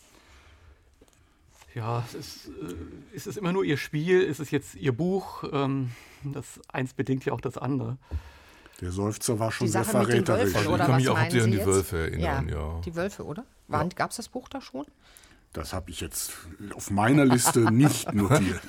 [1.75, 5.43] Ja, es ist, äh, ist es immer nur ihr Spiel, ist es jetzt ihr Buch?
[5.51, 5.91] Ähm,
[6.23, 7.97] das eins bedingt ja auch das andere.
[8.81, 10.55] Der Seufzer war schon sehr verräterisch.
[10.55, 12.47] Also ich kann mich auch an die Wölfe erinnern.
[12.47, 12.81] Ja, ja.
[12.85, 13.43] Die Wölfe, oder?
[13.67, 13.83] Ja.
[13.83, 14.85] Gab es das Buch da schon?
[15.53, 16.31] Das habe ich jetzt
[16.75, 18.61] auf meiner Liste nicht notiert.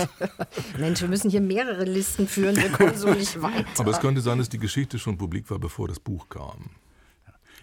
[0.79, 3.69] Mensch, wir müssen hier mehrere Listen führen, wir kommen so nicht weiter.
[3.79, 6.71] Aber es könnte sein, dass die Geschichte schon publik war, bevor das Buch kam.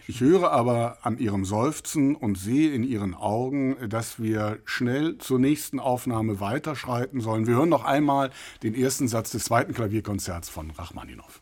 [0.09, 5.37] Ich höre aber an Ihrem Seufzen und sehe in Ihren Augen, dass wir schnell zur
[5.37, 7.45] nächsten Aufnahme weiterschreiten sollen.
[7.45, 8.29] Wir hören noch einmal
[8.63, 11.41] den ersten Satz des zweiten Klavierkonzerts von Rachmaninow.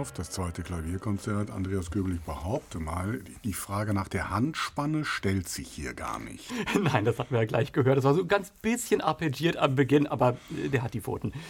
[0.00, 1.50] Rachmaninow, das zweite Klavierkonzert.
[1.50, 6.50] Andreas Göbel, ich behaupte mal, die Frage nach der Handspanne stellt sich hier gar nicht.
[6.82, 7.98] Nein, das hatten wir ja gleich gehört.
[7.98, 11.32] Das war so ein ganz bisschen arpeggiert am Beginn, aber äh, der hat die Pfoten.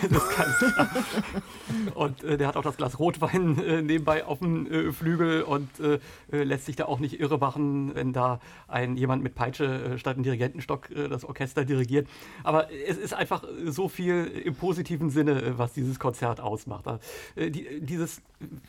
[0.00, 0.90] Das ist ganz klar.
[1.94, 5.68] Und äh, der hat auch das Glas Rotwein äh, nebenbei auf dem äh, Flügel und
[5.80, 5.98] äh,
[6.30, 8.38] äh, lässt sich da auch nicht irre machen, wenn da
[8.68, 12.06] ein jemand mit Peitsche statt einem Dirigentenstock das Orchester dirigiert.
[12.44, 16.84] Aber es ist einfach so viel im positiven Sinne, was dieses Konzert ausmacht.
[17.36, 18.22] Die, dieses,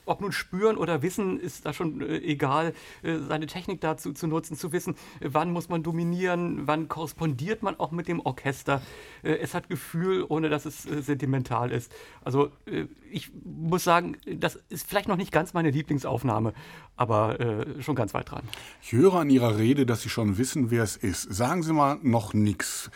[0.05, 2.73] ob nun spüren oder wissen, ist da schon egal,
[3.03, 7.91] seine Technik dazu zu nutzen, zu wissen, wann muss man dominieren, wann korrespondiert man auch
[7.91, 8.81] mit dem Orchester.
[9.21, 11.91] es hat Gefühl, ohne dass es sentimental ist.
[12.23, 16.53] Also äh, ich muss sagen, das ist vielleicht noch nicht ganz meine Lieblingsaufnahme,
[16.95, 18.43] aber äh, schon ganz weit dran.
[18.81, 21.23] Ich höre an Ihrer Rede, dass Sie schon wissen, wer es ist.
[21.23, 22.91] Sagen Sie mal noch nichts,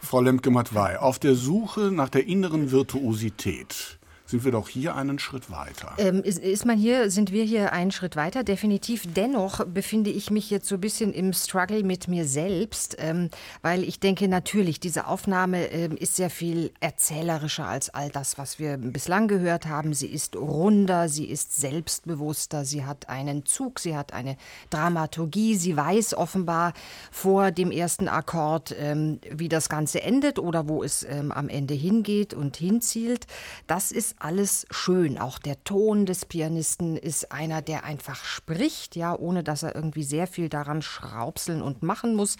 [0.00, 0.98] Frau Lemke-Matwei.
[0.98, 3.99] Auf der Suche nach der inneren Virtuosität
[4.30, 5.92] sind wir doch hier einen Schritt weiter.
[5.98, 8.44] Ähm, ist, ist, man hier, sind wir hier einen Schritt weiter?
[8.44, 9.02] Definitiv.
[9.12, 13.30] Dennoch befinde ich mich jetzt so ein bisschen im Struggle mit mir selbst, ähm,
[13.62, 18.60] weil ich denke, natürlich, diese Aufnahme ähm, ist sehr viel erzählerischer als all das, was
[18.60, 19.94] wir bislang gehört haben.
[19.94, 24.36] Sie ist runder, sie ist selbstbewusster, sie hat einen Zug, sie hat eine
[24.70, 26.72] Dramaturgie, sie weiß offenbar
[27.10, 31.74] vor dem ersten Akkord, ähm, wie das Ganze endet oder wo es ähm, am Ende
[31.74, 33.26] hingeht und hinzielt.
[33.66, 35.18] Das ist alles schön.
[35.18, 40.04] Auch der Ton des Pianisten ist einer, der einfach spricht, ja, ohne dass er irgendwie
[40.04, 42.36] sehr viel daran schraubseln und machen muss.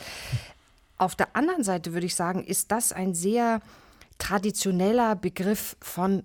[0.96, 3.60] Auf der anderen Seite würde ich sagen, ist das ein sehr
[4.18, 6.24] traditioneller Begriff von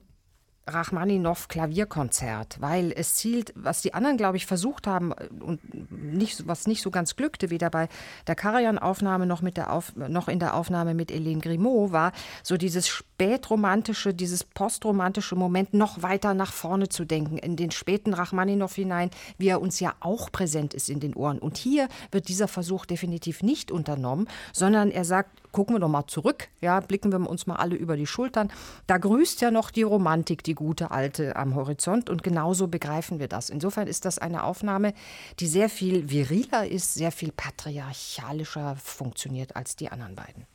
[0.68, 5.62] Rachmaninow Klavierkonzert, weil es zielt, was die anderen, glaube ich, versucht haben äh, und
[5.92, 7.88] nicht, was nicht so ganz glückte, weder bei
[8.28, 12.12] der Karajan-Aufnahme noch, noch in der Aufnahme mit Hélène Grimaud, war
[12.44, 18.14] so dieses spätromantische, dieses postromantische Moment noch weiter nach vorne zu denken, in den späten
[18.14, 21.40] Rachmaninow hinein, wie er uns ja auch präsent ist in den Ohren.
[21.40, 26.06] Und hier wird dieser Versuch definitiv nicht unternommen, sondern er sagt, gucken wir doch mal
[26.06, 28.52] zurück, ja, blicken wir uns mal alle über die Schultern.
[28.88, 33.30] Da grüßt ja noch die Romantik, die gute alte am Horizont und genauso begreifen wir
[33.30, 33.50] das.
[33.50, 34.94] Insofern ist das eine Aufnahme,
[35.40, 40.46] die sehr viel viriler ist, sehr viel patriarchalischer funktioniert als die anderen beiden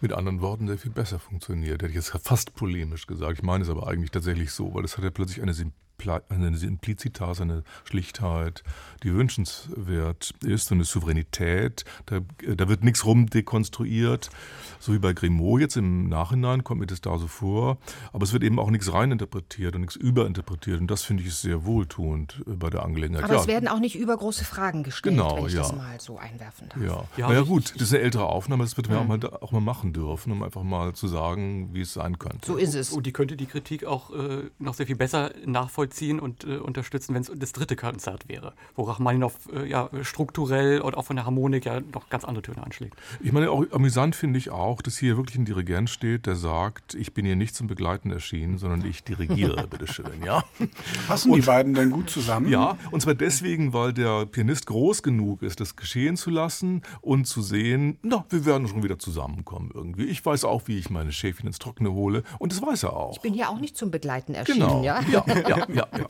[0.00, 1.80] mit anderen Worten sehr viel besser funktioniert.
[1.80, 3.38] Hätte ich jetzt fast polemisch gesagt.
[3.38, 5.54] Ich meine es aber eigentlich tatsächlich so, weil es hat ja plötzlich eine
[6.28, 8.62] eine Simplizitas, eine Schlichtheit,
[9.02, 11.84] die wünschenswert ist und eine Souveränität.
[12.06, 12.20] Da,
[12.56, 14.30] da wird nichts rumdekonstruiert,
[14.80, 17.78] so wie bei Grimaud jetzt im Nachhinein kommt mir das da so vor.
[18.12, 20.80] Aber es wird eben auch nichts reininterpretiert und nichts überinterpretiert.
[20.80, 23.24] Und das finde ich sehr wohltuend bei der Angelegenheit.
[23.24, 23.40] Aber ja.
[23.40, 25.62] es werden auch nicht übergroße Fragen gestellt, genau, wenn ich ja.
[25.62, 26.82] das mal so einwerfen darf.
[26.82, 29.02] Ja, ja, ja gut, das ist eine ältere Aufnahme, das wird man mhm.
[29.02, 32.46] auch, mal, auch mal machen dürfen, um einfach mal zu sagen, wie es sein könnte.
[32.46, 32.92] So ist es.
[32.92, 36.56] Und die könnte die Kritik auch äh, noch sehr viel besser nachvollziehen nachvollziehen und äh,
[36.56, 41.16] unterstützen, wenn es das dritte Konzert wäre, wo Rachmaninow äh, ja strukturell und auch von
[41.16, 42.94] der Harmonik ja noch ganz andere Töne anschlägt.
[43.20, 46.94] Ich meine, auch amüsant finde ich auch, dass hier wirklich ein Dirigent steht, der sagt,
[46.94, 50.44] ich bin hier nicht zum Begleiten erschienen, sondern ich dirigiere, bitteschön, ja.
[51.06, 52.48] Passen und, die beiden denn gut zusammen?
[52.48, 57.26] Ja, und zwar deswegen, weil der Pianist groß genug ist, das geschehen zu lassen und
[57.26, 60.04] zu sehen, na, wir werden schon wieder zusammenkommen irgendwie.
[60.04, 63.12] Ich weiß auch, wie ich meine Schäfchen ins Trockene hole und das weiß er auch.
[63.12, 64.82] Ich bin ja auch nicht zum Begleiten erschienen, genau.
[64.82, 65.00] ja?
[65.10, 66.06] Ja, ja, ja, ja.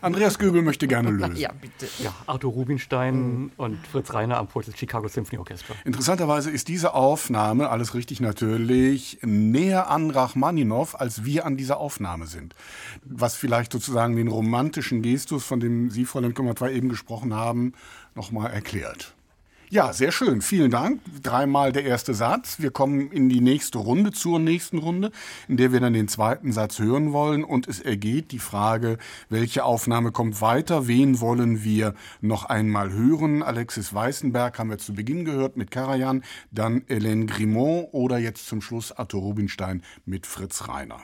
[0.00, 1.36] Andreas Göbel möchte gerne lösen.
[1.36, 1.86] Ja, bitte.
[2.02, 3.52] Ja, Arthur Rubinstein mhm.
[3.56, 5.74] und Fritz Reiner am Pult des Chicago Symphony Orchestra.
[5.84, 12.26] Interessanterweise ist diese Aufnahme, alles richtig natürlich, näher an Rachmaninow, als wir an dieser Aufnahme
[12.26, 12.54] sind.
[13.04, 17.72] Was vielleicht sozusagen den romantischen Gestus, von dem Sie, Frau Lemke-Matwei, eben gesprochen haben,
[18.14, 19.13] nochmal erklärt.
[19.74, 20.40] Ja, sehr schön.
[20.40, 21.00] Vielen Dank.
[21.20, 22.60] Dreimal der erste Satz.
[22.60, 25.10] Wir kommen in die nächste Runde, zur nächsten Runde,
[25.48, 27.42] in der wir dann den zweiten Satz hören wollen.
[27.42, 28.98] Und es ergeht die Frage,
[29.30, 30.86] welche Aufnahme kommt weiter?
[30.86, 33.42] Wen wollen wir noch einmal hören?
[33.42, 36.22] Alexis Weißenberg haben wir zu Beginn gehört mit Karajan,
[36.52, 41.00] dann Hélène Grimaud oder jetzt zum Schluss Arthur Rubinstein mit Fritz Reiner.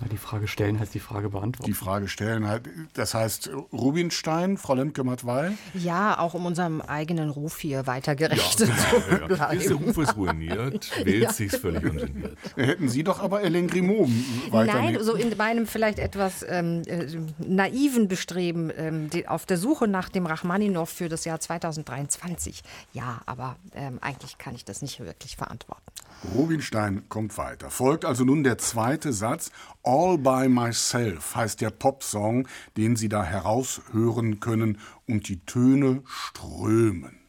[0.00, 1.70] Na, die Frage stellen heißt die Frage beantworten.
[1.70, 5.52] Die Frage stellen halt, das heißt Rubinstein, Frau Lemke-Matwei?
[5.74, 9.58] Ja, auch um unserem eigenen Ruf hier weitergerecht ja, zu bleiben.
[9.58, 11.32] Dieser Ruf ist ruiniert, wählt ja.
[11.32, 12.38] sich völlig ungeniert.
[12.56, 14.08] Hätten Sie doch aber Ellen Grimaud
[14.50, 14.74] weiter.
[14.74, 17.06] Nein, so in meinem vielleicht etwas ähm, äh,
[17.38, 22.62] naiven Bestreben ähm, die, auf der Suche nach dem Rachmaninow für das Jahr 2023.
[22.92, 25.82] Ja, aber ähm, eigentlich kann ich das nicht wirklich verantworten.
[26.34, 27.70] Rubinstein kommt weiter.
[27.70, 29.50] Folgt also nun der zweite Satz.
[29.82, 32.46] All by myself heißt der Popsong,
[32.76, 37.19] den Sie da heraushören können und die Töne strömen.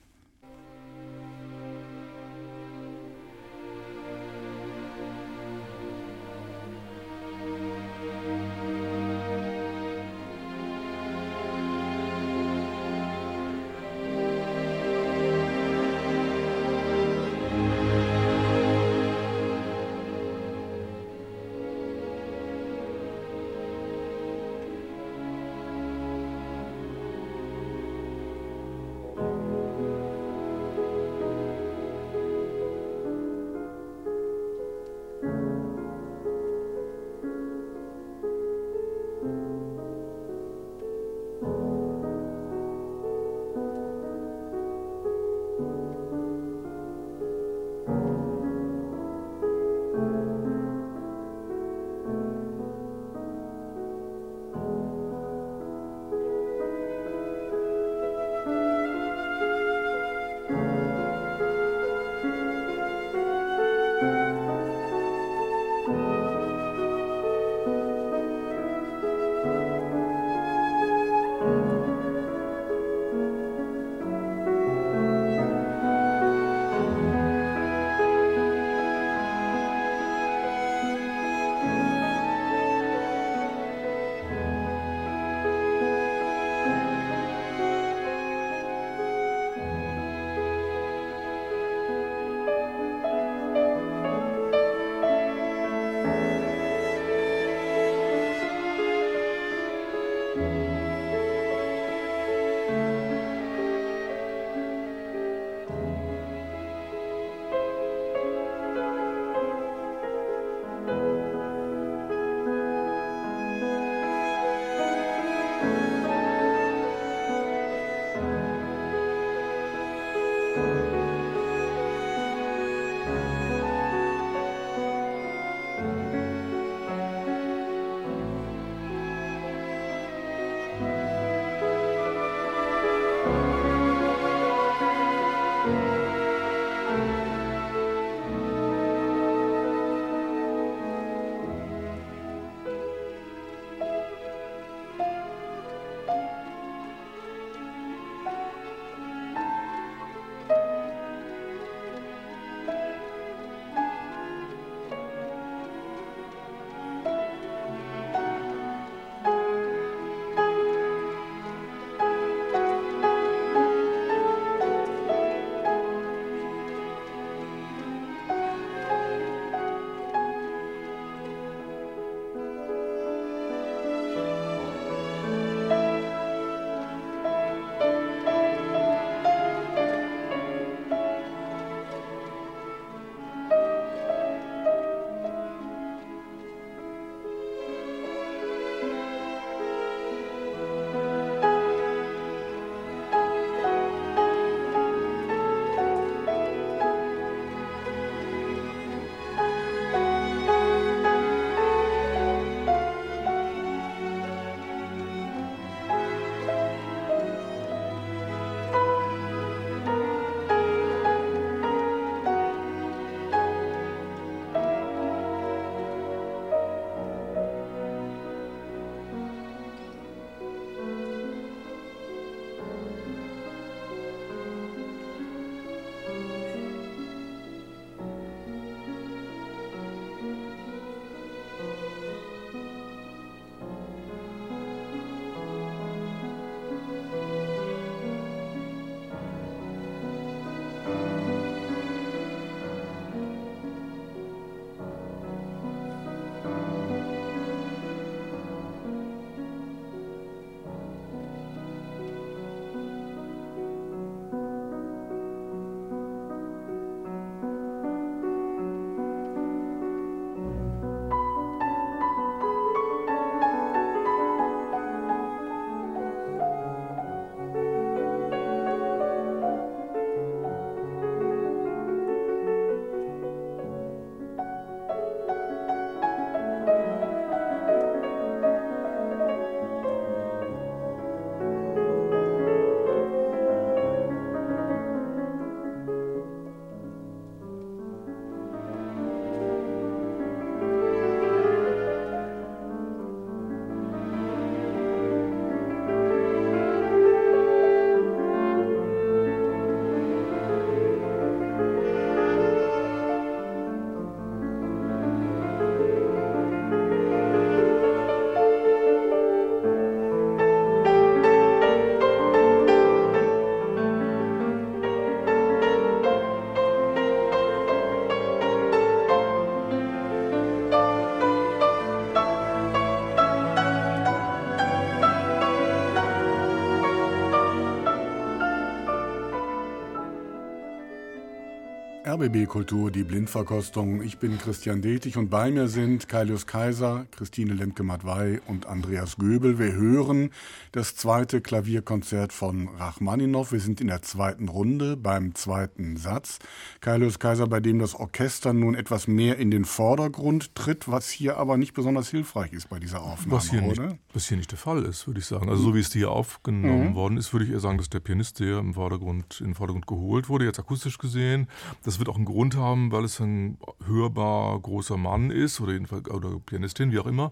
[332.11, 334.01] RBB Kultur, die Blindverkostung.
[334.01, 339.57] Ich bin Christian Detig und bei mir sind Kailius Kaiser, Christine Lemke-Matwei und Andreas Göbel.
[339.59, 340.31] Wir hören
[340.73, 343.49] das zweite Klavierkonzert von Rachmaninow.
[343.53, 346.39] Wir sind in der zweiten Runde beim zweiten Satz.
[346.81, 351.37] Kailius Kaiser, bei dem das Orchester nun etwas mehr in den Vordergrund tritt, was hier
[351.37, 353.85] aber nicht besonders hilfreich ist bei dieser Aufnahme, was hier oder?
[353.87, 355.47] Nicht, was hier nicht der Fall ist, würde ich sagen.
[355.47, 356.95] Also so wie es hier aufgenommen mhm.
[356.95, 359.87] worden ist, würde ich eher sagen, dass der Pianist sehr im Vordergrund, in den Vordergrund
[359.87, 361.47] geholt wurde, jetzt akustisch gesehen.
[361.85, 366.09] Das wird auch einen Grund haben, weil es ein hörbar großer Mann ist oder, jedenfalls,
[366.09, 367.31] oder Pianistin, wie auch immer.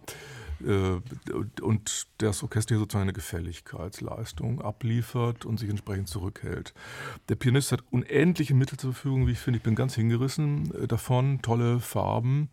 [0.66, 1.00] Äh,
[1.62, 6.74] und das Orchester hier sozusagen eine Gefälligkeitsleistung abliefert und sich entsprechend zurückhält.
[7.30, 9.58] Der Pianist hat unendliche Mittel zur Verfügung, wie ich finde.
[9.58, 11.42] Ich bin ganz hingerissen äh, davon.
[11.42, 12.50] Tolle Farben.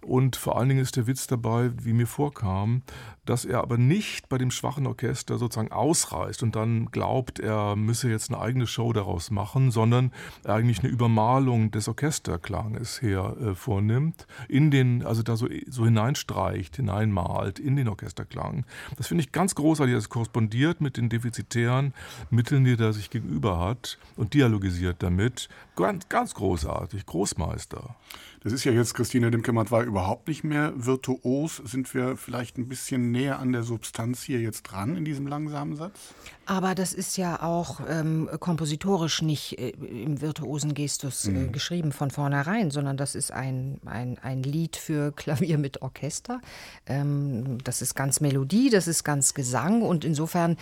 [0.00, 2.82] Und vor allen Dingen ist der Witz dabei, wie mir vorkam,
[3.28, 8.08] dass er aber nicht bei dem schwachen Orchester sozusagen ausreißt und dann glaubt, er müsse
[8.08, 10.12] jetzt eine eigene Show daraus machen, sondern
[10.44, 16.76] eigentlich eine Übermalung des Orchesterklanges her äh, vornimmt, in den, also da so, so hineinstreicht,
[16.76, 18.64] hineinmalt in den Orchesterklang.
[18.96, 19.94] Das finde ich ganz großartig.
[19.94, 21.92] Das korrespondiert mit den defizitären
[22.30, 25.48] Mitteln, die er sich gegenüber hat und dialogisiert damit.
[25.76, 27.94] Ganz, ganz großartig, Großmeister.
[28.40, 31.60] Das ist ja jetzt, Christine Demkemat war überhaupt nicht mehr virtuos.
[31.64, 35.76] Sind wir vielleicht ein bisschen näher an der Substanz hier jetzt dran in diesem langsamen
[35.76, 36.14] Satz?
[36.46, 41.52] Aber das ist ja auch ähm, kompositorisch nicht äh, im virtuosen Gestus äh, mhm.
[41.52, 46.40] geschrieben von vornherein, sondern das ist ein, ein, ein Lied für Klavier mit Orchester.
[46.86, 50.56] Ähm, das ist ganz Melodie, das ist ganz Gesang und insofern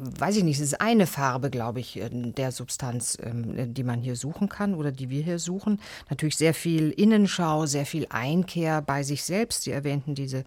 [0.00, 4.00] weiß ich nicht, es ist eine Farbe, glaube ich, äh, der Substanz, ähm, die man
[4.00, 5.80] hier suchen kann oder die wir hier suchen.
[6.10, 9.62] Natürlich sehr viel Innenschau, sehr viel Einkehr bei sich selbst.
[9.62, 10.44] Sie erwähnten diese,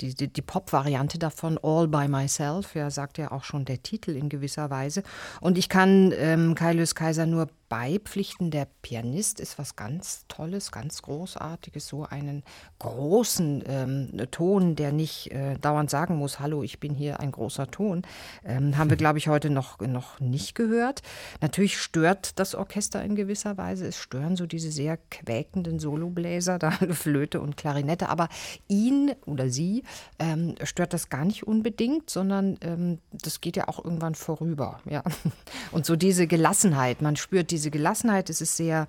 [0.00, 4.12] die, die, die Pop-Variante davon, All by Myself, ja, sagt ja auch schon der Titel
[4.12, 5.02] in gewisser Weise.
[5.40, 11.00] Und ich kann ähm, Kailius Kaiser nur beipflichten, der Pianist ist was ganz Tolles, ganz
[11.00, 12.42] Großartiges, so einen
[12.80, 17.70] großen ähm, Ton, der nicht äh, dauernd sagen muss, hallo, ich bin hier ein großer
[17.70, 18.02] Ton,
[18.44, 21.00] ähm, haben wir, glaube ich, heute noch, noch nicht gehört.
[21.40, 26.72] Natürlich stört das Orchester in gewisser Weise, es stören so diese sehr quäkenden Solobläser, da
[26.72, 28.28] Flöte und Klarinette, aber
[28.68, 29.82] ihn oder sie
[30.18, 34.80] ähm, stört das gar nicht unbedingt, sondern ähm, das geht ja auch irgendwann vorüber.
[34.84, 35.02] Ja.
[35.72, 38.88] Und so diese Gelassenheit, man spürt diese Gelassenheit, es ist sehr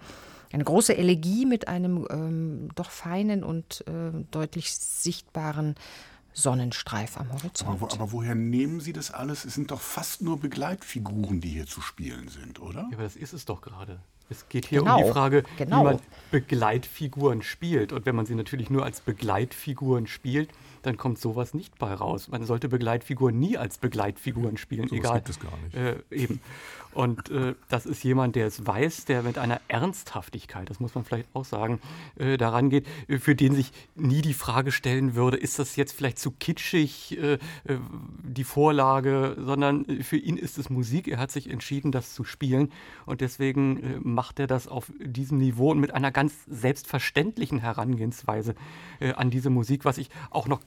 [0.51, 5.76] eine große Elegie mit einem ähm, doch feinen und äh, deutlich sichtbaren
[6.34, 7.69] Sonnenstreif am Horizont.
[7.69, 9.45] Aber, wo, aber, woher nehmen Sie das alles?
[9.45, 12.82] Es sind doch fast nur Begleitfiguren, die hier zu spielen sind, oder?
[12.82, 13.99] Ja, aber das ist es doch gerade.
[14.30, 15.82] Es geht hier genau, um die Frage, genau.
[15.82, 15.99] wie man
[16.32, 17.91] Begleitfiguren spielt.
[17.91, 20.49] Und wenn man sie natürlich nur als Begleitfiguren spielt,
[20.82, 22.30] dann kommt sowas nicht bei raus.
[22.30, 25.15] Man sollte Begleitfiguren nie als Begleitfiguren spielen, so egal.
[25.15, 25.76] Gibt es gar nicht.
[25.76, 26.39] Äh, eben.
[26.93, 31.03] Und äh, das ist jemand, der es weiß, der mit einer Ernsthaftigkeit, das muss man
[31.03, 31.79] vielleicht auch sagen,
[32.17, 35.93] äh, daran geht, äh, für den sich nie die Frage stellen würde, ist das jetzt
[35.93, 37.39] vielleicht zu kitschig, äh, äh,
[38.23, 41.07] die Vorlage, sondern für ihn ist es Musik.
[41.07, 42.71] Er hat sich entschieden, das zu spielen.
[43.05, 48.55] Und deswegen macht er das auf diesem Niveau und mit einer ganz selbstverständlichen Herangehensweise
[49.15, 50.61] an diese Musik, was ich auch noch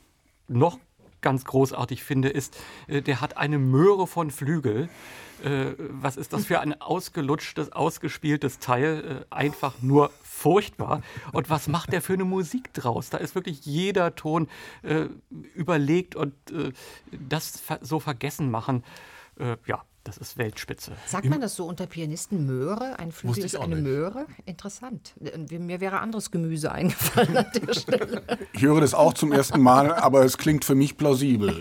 [0.48, 0.78] noch
[1.26, 2.56] ganz großartig finde, ist,
[2.86, 4.88] äh, der hat eine Möhre von Flügel.
[5.42, 9.24] Äh, was ist das für ein ausgelutschtes, ausgespieltes Teil?
[9.28, 11.02] Äh, einfach nur furchtbar.
[11.32, 13.10] Und was macht der für eine Musik draus?
[13.10, 14.48] Da ist wirklich jeder Ton
[15.54, 16.34] überlegt und
[17.10, 18.84] das so vergessen machen.
[19.66, 20.92] Ja, das ist Weltspitze.
[21.06, 22.98] Sagt man das so unter Pianisten Möhre?
[22.98, 23.84] Ein Flügel ist eine nicht.
[23.84, 24.26] Möhre?
[24.44, 25.14] Interessant.
[25.50, 28.22] Mir wäre anderes Gemüse eingefallen an der Stelle.
[28.52, 31.60] Ich höre das auch zum ersten Mal, aber es klingt für mich plausibel.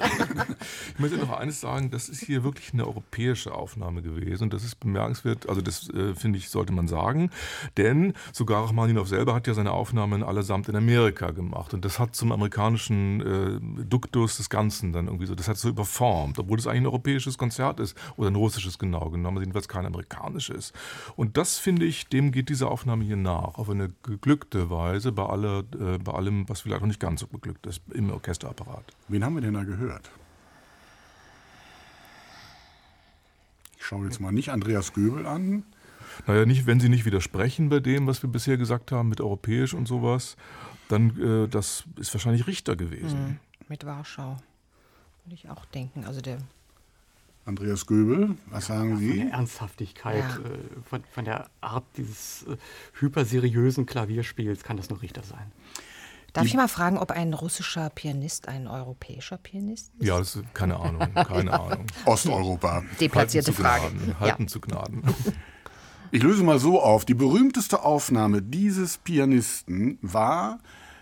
[0.93, 4.43] Ich möchte noch eines sagen, das ist hier wirklich eine europäische Aufnahme gewesen.
[4.43, 7.32] Und das ist bemerkenswert, also das äh, finde ich, sollte man sagen.
[7.78, 11.74] Denn sogar Rachmaninow selber hat ja seine Aufnahmen allesamt in Amerika gemacht.
[11.74, 13.22] Und das hat zum amerikanischen
[13.82, 16.88] äh, Duktus des Ganzen dann irgendwie so, das hat so überformt, obwohl es eigentlich ein
[16.88, 20.74] europäisches Konzert ist oder ein russisches genau genommen, jedenfalls kein amerikanisches.
[21.16, 25.26] Und das finde ich, dem geht diese Aufnahme hier nach, auf eine geglückte Weise, bei,
[25.26, 28.84] aller, äh, bei allem, was vielleicht noch nicht ganz so beglückt ist im Orchesterapparat.
[29.08, 30.12] Wen haben wir denn da gehört?
[33.78, 35.64] Ich schaue jetzt mal nicht Andreas Göbel an.
[36.28, 39.74] Naja, nicht, wenn Sie nicht widersprechen bei dem, was wir bisher gesagt haben mit europäisch
[39.74, 40.38] und sowas,
[40.88, 43.20] dann äh, das ist wahrscheinlich Richter gewesen.
[43.20, 44.38] Mhm, mit Warschau,
[45.26, 46.06] würde ich auch denken.
[46.06, 46.38] Also der
[47.46, 49.10] Andreas Göbel, was sagen Sie?
[49.10, 50.50] Von der Ernsthaftigkeit, ja.
[50.50, 50.58] äh,
[50.89, 52.58] von, von, der Art dieses äh,
[53.00, 55.52] hyperseriösen Klavierspiels kann das nur Richter sein.
[56.34, 60.06] Darf ich mal fragen, ob ein russischer Pianist ein europäischer Pianist ist?
[60.06, 61.60] Ja, das ist keine Ahnung, keine ja.
[61.60, 61.86] Ahnung.
[62.04, 62.84] Osteuropa.
[63.00, 63.89] Deplatzierte Frage.
[63.91, 64.48] Gnaden, halten ja.
[64.48, 65.04] zu Gnaden.
[66.12, 67.04] Ich löse mal so auf.
[67.04, 70.60] Die berühmteste Aufnahme dieses Pianisten war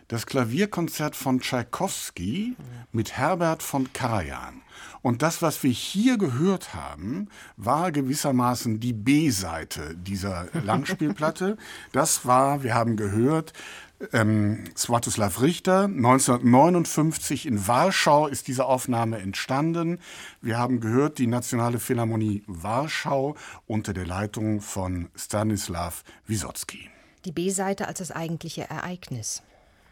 [0.07, 2.55] das Klavierkonzert von Tschaikowski
[2.91, 4.63] mit Herbert von Karajan.
[5.03, 7.27] Und das, was wir hier gehört haben,
[7.57, 11.57] war gewissermaßen die B-Seite dieser Langspielplatte.
[11.91, 13.51] Das war, wir haben gehört,
[14.13, 15.83] ähm, Swatoslav Richter.
[15.83, 19.99] 1959 in Warschau ist diese Aufnahme entstanden.
[20.41, 23.35] Wir haben gehört, die Nationale Philharmonie Warschau
[23.67, 26.89] unter der Leitung von Stanislav Wisocki.
[27.25, 29.43] Die B-Seite als das eigentliche Ereignis.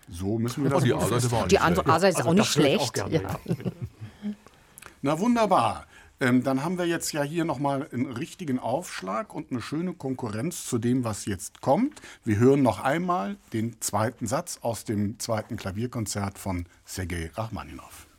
[0.09, 2.93] So müssen wir das Oh, die A-Seite auch nicht schlecht.
[2.93, 3.49] Ist Also auch nicht auch schlecht.
[3.49, 3.72] gerne, ja.
[5.04, 5.88] Na wunderbar.
[6.20, 10.66] Ähm, dann haben wir jetzt ja hier nochmal einen richtigen Aufschlag und eine schöne Konkurrenz
[10.66, 11.99] zu dem, was jetzt kommt.
[12.24, 18.11] Wir hören noch einmal den zweiten Satz aus dem zweiten Klavierkonzert von Sergei Rachmaninow.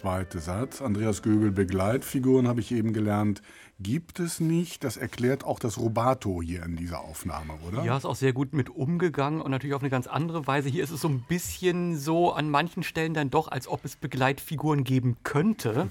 [0.00, 0.80] Zweite Satz.
[0.80, 3.42] Andreas Göbel, Begleitfiguren habe ich eben gelernt,
[3.80, 4.82] gibt es nicht.
[4.82, 7.84] Das erklärt auch das Rubato hier in dieser Aufnahme, oder?
[7.84, 10.70] Ja, ist auch sehr gut mit umgegangen und natürlich auf eine ganz andere Weise.
[10.70, 13.94] Hier ist es so ein bisschen so an manchen Stellen dann doch, als ob es
[13.96, 15.90] Begleitfiguren geben könnte.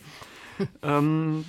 [0.81, 1.45] Ähm,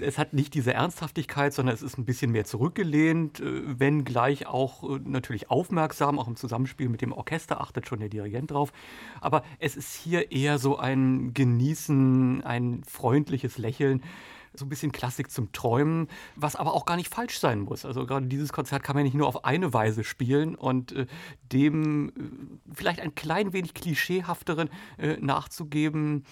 [0.00, 4.46] es hat nicht diese Ernsthaftigkeit, sondern es ist ein bisschen mehr zurückgelehnt, äh, wenn gleich
[4.46, 8.72] auch äh, natürlich aufmerksam, auch im Zusammenspiel mit dem Orchester achtet schon der Dirigent drauf.
[9.20, 14.02] Aber es ist hier eher so ein Genießen, ein freundliches Lächeln
[14.54, 17.84] so ein bisschen Klassik zum Träumen, was aber auch gar nicht falsch sein muss.
[17.84, 21.06] Also gerade dieses Konzert kann man nicht nur auf eine Weise spielen und äh,
[21.52, 22.12] dem äh,
[22.74, 26.24] vielleicht ein klein wenig klischeehafteren äh, nachzugeben,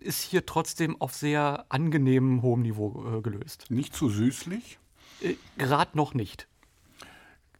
[0.00, 3.66] ist hier trotzdem auf sehr angenehmem hohem Niveau äh, gelöst.
[3.70, 4.78] Nicht zu süßlich?
[5.22, 6.46] Äh, Gerade noch nicht.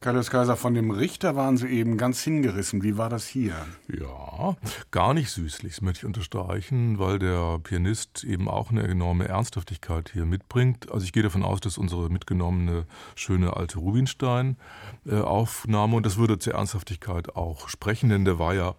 [0.02, 2.82] Carlos Kaiser, von dem Richter waren Sie eben ganz hingerissen.
[2.82, 3.54] Wie war das hier?
[3.86, 4.56] Ja,
[4.90, 10.10] gar nicht süßlich, das möchte ich unterstreichen, weil der Pianist eben auch eine enorme Ernsthaftigkeit
[10.12, 10.90] hier mitbringt.
[10.90, 16.40] Also ich gehe davon aus, dass unsere mitgenommene schöne alte Rubinstein-Aufnahme, äh, und das würde
[16.40, 18.74] zur Ernsthaftigkeit auch sprechen, denn der war ja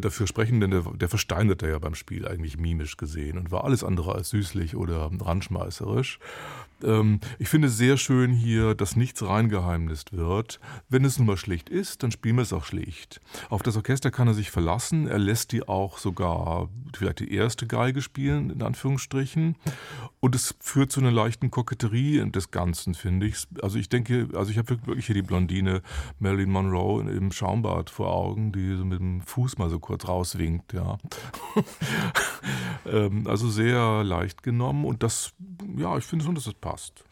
[0.00, 3.82] dafür sprechen, denn der, der versteinerte ja beim Spiel eigentlich mimisch gesehen und war alles
[3.82, 6.18] andere als süßlich oder randschmeißerisch.
[6.82, 10.60] Ähm, ich finde sehr schön hier, dass nichts reingeheimnist wird.
[10.88, 13.20] Wenn es nun mal schlicht ist, dann spielen wir es auch schlicht.
[13.48, 15.06] Auf das Orchester kann er sich verlassen.
[15.06, 19.56] Er lässt die auch sogar vielleicht die erste Geige spielen, in Anführungsstrichen.
[20.20, 23.46] Und es führt zu einer leichten Koketterie des Ganzen, finde ich.
[23.62, 25.82] Also ich denke, also ich habe wirklich hier die Blondine
[26.18, 30.72] Marilyn Monroe im Schaumbad vor Augen, die so mit dem Fuß mal so kurz rauswinkt,
[30.72, 30.98] ja.
[32.86, 35.32] Ähm, also sehr leicht genommen und das,
[35.76, 37.04] ja, ich finde schon, dass es passt.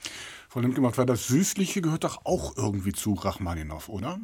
[0.49, 4.19] Frau Lemke, das Süßliche gehört doch auch irgendwie zu Rachmaninow, oder?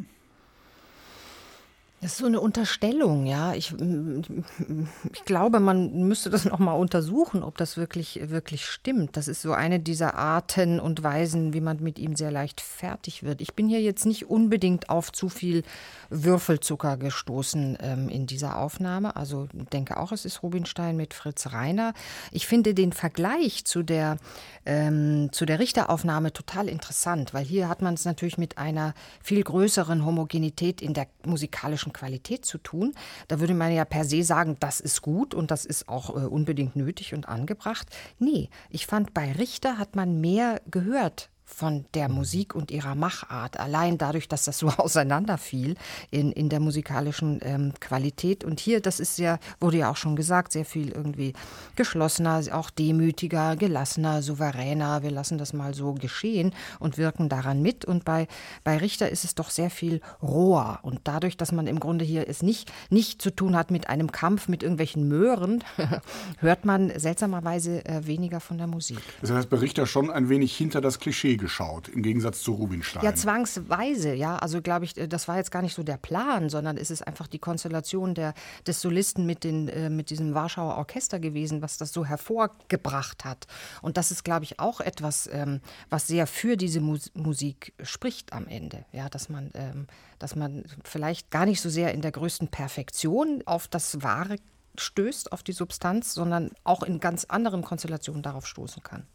[2.05, 3.55] Das ist so eine Unterstellung, ja.
[3.55, 9.17] Ich, ich glaube, man müsste das noch mal untersuchen, ob das wirklich, wirklich stimmt.
[9.17, 13.23] Das ist so eine dieser Arten und Weisen, wie man mit ihm sehr leicht fertig
[13.23, 13.41] wird.
[13.41, 15.63] Ich bin hier jetzt nicht unbedingt auf zu viel
[16.11, 19.17] Würfelzucker gestoßen ähm, in dieser Aufnahme.
[19.17, 21.95] Also denke auch, es ist Rubinstein mit Fritz Reiner.
[22.33, 24.19] Ich finde den Vergleich zu der,
[24.67, 28.93] ähm, zu der Richteraufnahme total interessant, weil hier hat man es natürlich mit einer
[29.23, 32.93] viel größeren Homogenität in der musikalischen Qualität zu tun.
[33.29, 36.27] Da würde man ja per se sagen, das ist gut und das ist auch äh,
[36.27, 37.89] unbedingt nötig und angebracht.
[38.19, 43.59] Nee, ich fand, bei Richter hat man mehr gehört von der Musik und ihrer Machart.
[43.59, 45.77] Allein dadurch, dass das so auseinanderfiel
[46.11, 48.45] in, in der musikalischen ähm, Qualität.
[48.45, 51.33] Und hier, das ist ja, wurde ja auch schon gesagt, sehr viel irgendwie
[51.77, 55.03] geschlossener, auch demütiger, gelassener, souveräner.
[55.03, 57.85] Wir lassen das mal so geschehen und wirken daran mit.
[57.85, 58.27] Und bei,
[58.65, 60.81] bei Richter ist es doch sehr viel roher.
[60.83, 64.11] Und dadurch, dass man im Grunde hier es nicht, nicht zu tun hat mit einem
[64.11, 65.63] Kampf mit irgendwelchen Möhren,
[66.39, 68.99] hört man seltsamerweise äh, weniger von der Musik.
[69.21, 73.05] Das heißt, bei Richter schon ein wenig hinter das Klischee geschaut, im Gegensatz zu Rubinstein.
[73.05, 74.37] Ja, zwangsweise, ja.
[74.37, 77.27] Also glaube ich, das war jetzt gar nicht so der Plan, sondern es ist einfach
[77.27, 78.33] die Konstellation der,
[78.67, 83.47] des Solisten mit, den, äh, mit diesem Warschauer Orchester gewesen, was das so hervorgebracht hat.
[83.83, 88.33] Und das ist, glaube ich, auch etwas, ähm, was sehr für diese Mus Musik spricht
[88.33, 88.87] am Ende.
[88.93, 89.87] Ja, dass man, ähm,
[90.19, 94.37] dass man vielleicht gar nicht so sehr in der größten Perfektion auf das Wahre
[94.79, 99.07] stößt, auf die Substanz, sondern auch in ganz anderen Konstellationen darauf stoßen kann.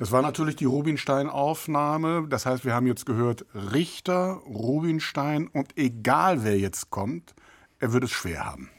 [0.00, 2.26] Das war natürlich die Rubinstein-Aufnahme.
[2.26, 7.34] Das heißt, wir haben jetzt gehört Richter, Rubinstein und egal wer jetzt kommt,
[7.80, 8.70] er wird es schwer haben.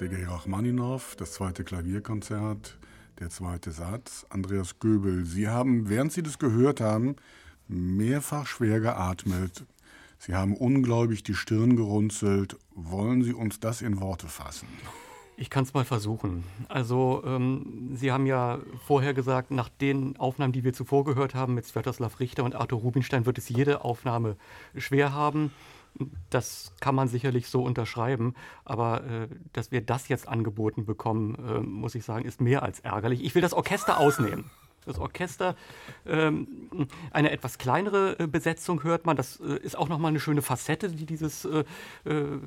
[0.00, 2.78] Sergei Rachmaninow, das zweite Klavierkonzert,
[3.18, 4.24] der zweite Satz.
[4.30, 7.16] Andreas Göbel, Sie haben, während Sie das gehört haben,
[7.68, 9.66] mehrfach schwer geatmet.
[10.16, 12.56] Sie haben ungläubig die Stirn gerunzelt.
[12.74, 14.68] Wollen Sie uns das in Worte fassen?
[15.36, 16.44] Ich kann es mal versuchen.
[16.68, 21.52] Also, ähm, Sie haben ja vorher gesagt, nach den Aufnahmen, die wir zuvor gehört haben
[21.52, 24.38] mit Svetoslav Richter und Arthur Rubinstein, wird es jede Aufnahme
[24.74, 25.50] schwer haben.
[26.30, 28.34] Das kann man sicherlich so unterschreiben,
[28.64, 32.80] aber äh, dass wir das jetzt angeboten bekommen, äh, muss ich sagen, ist mehr als
[32.80, 33.24] ärgerlich.
[33.24, 34.50] Ich will das Orchester ausnehmen
[34.86, 35.56] das Orchester.
[36.06, 36.46] Ähm,
[37.10, 39.16] eine etwas kleinere äh, Besetzung hört man.
[39.16, 41.64] Das äh, ist auch nochmal eine schöne Facette, die dieses äh,
[42.04, 42.38] äh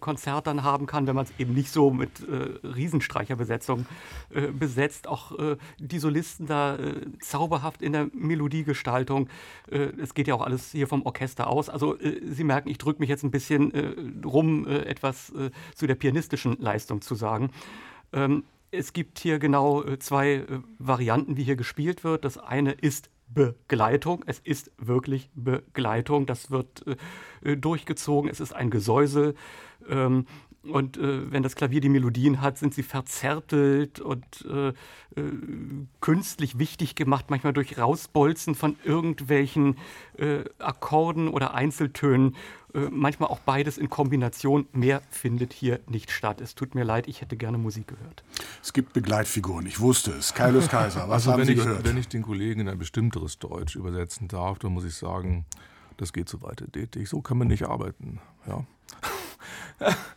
[0.00, 3.86] Konzert dann haben kann, wenn man es eben nicht so mit äh, Riesenstreicherbesetzung
[4.30, 5.08] äh, besetzt.
[5.08, 5.32] Auch
[5.78, 6.78] die Solisten da
[7.20, 9.28] zauberhaft in der Melodiegestaltung.
[9.68, 11.68] es geht ja auch alles hier vom Orchester aus.
[11.68, 15.32] Also Sie merken, ich drücke mich jetzt ein bisschen rum, etwas
[15.74, 17.50] zu der pianistischen Leistung zu sagen.
[18.12, 20.46] Ähm, es gibt hier genau äh, zwei äh,
[20.78, 22.24] Varianten, wie hier gespielt wird.
[22.24, 24.24] Das eine ist Begleitung.
[24.26, 26.26] Es ist wirklich Begleitung.
[26.26, 26.84] Das wird
[27.42, 28.30] äh, durchgezogen.
[28.30, 29.34] Es ist ein Gesäusel.
[29.88, 30.26] Ähm,
[30.70, 34.74] und äh, wenn das Klavier die Melodien hat, sind sie verzärtelt und äh, äh,
[36.00, 39.76] künstlich wichtig gemacht, manchmal durch Rausbolzen von irgendwelchen
[40.16, 42.36] äh, Akkorden oder Einzeltönen.
[42.74, 44.66] Äh, manchmal auch beides in Kombination.
[44.72, 46.40] Mehr findet hier nicht statt.
[46.40, 48.22] Es tut mir leid, ich hätte gerne Musik gehört.
[48.62, 50.34] Es gibt Begleitfiguren, ich wusste es.
[50.34, 51.84] Kaius Kaiser, was also haben wenn Sie ich, gehört?
[51.84, 55.46] Wenn ich den Kollegen in ein bestimmteres Deutsch übersetzen darf, dann muss ich sagen,
[55.96, 57.08] das geht so weiter, Detig.
[57.08, 58.20] So kann man nicht arbeiten.
[58.46, 58.64] Ja.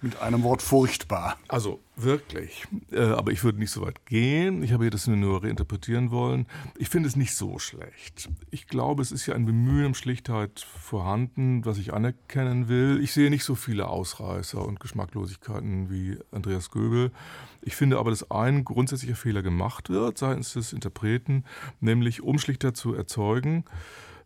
[0.02, 1.38] Mit einem Wort furchtbar.
[1.48, 2.66] Also wirklich.
[2.92, 4.64] Äh, aber ich würde nicht so weit gehen.
[4.64, 6.48] Ich habe das nur reinterpretieren wollen.
[6.78, 8.30] Ich finde es nicht so schlecht.
[8.50, 13.00] Ich glaube, es ist ja ein Bemühen um Schlichtheit vorhanden, was ich anerkennen will.
[13.04, 17.12] Ich sehe nicht so viele Ausreißer und Geschmacklosigkeiten wie Andreas Göbel.
[17.62, 21.46] Ich finde aber, dass ein grundsätzlicher Fehler gemacht wird seitens des Interpreten,
[21.80, 23.66] nämlich um Schlichter zu erzeugen,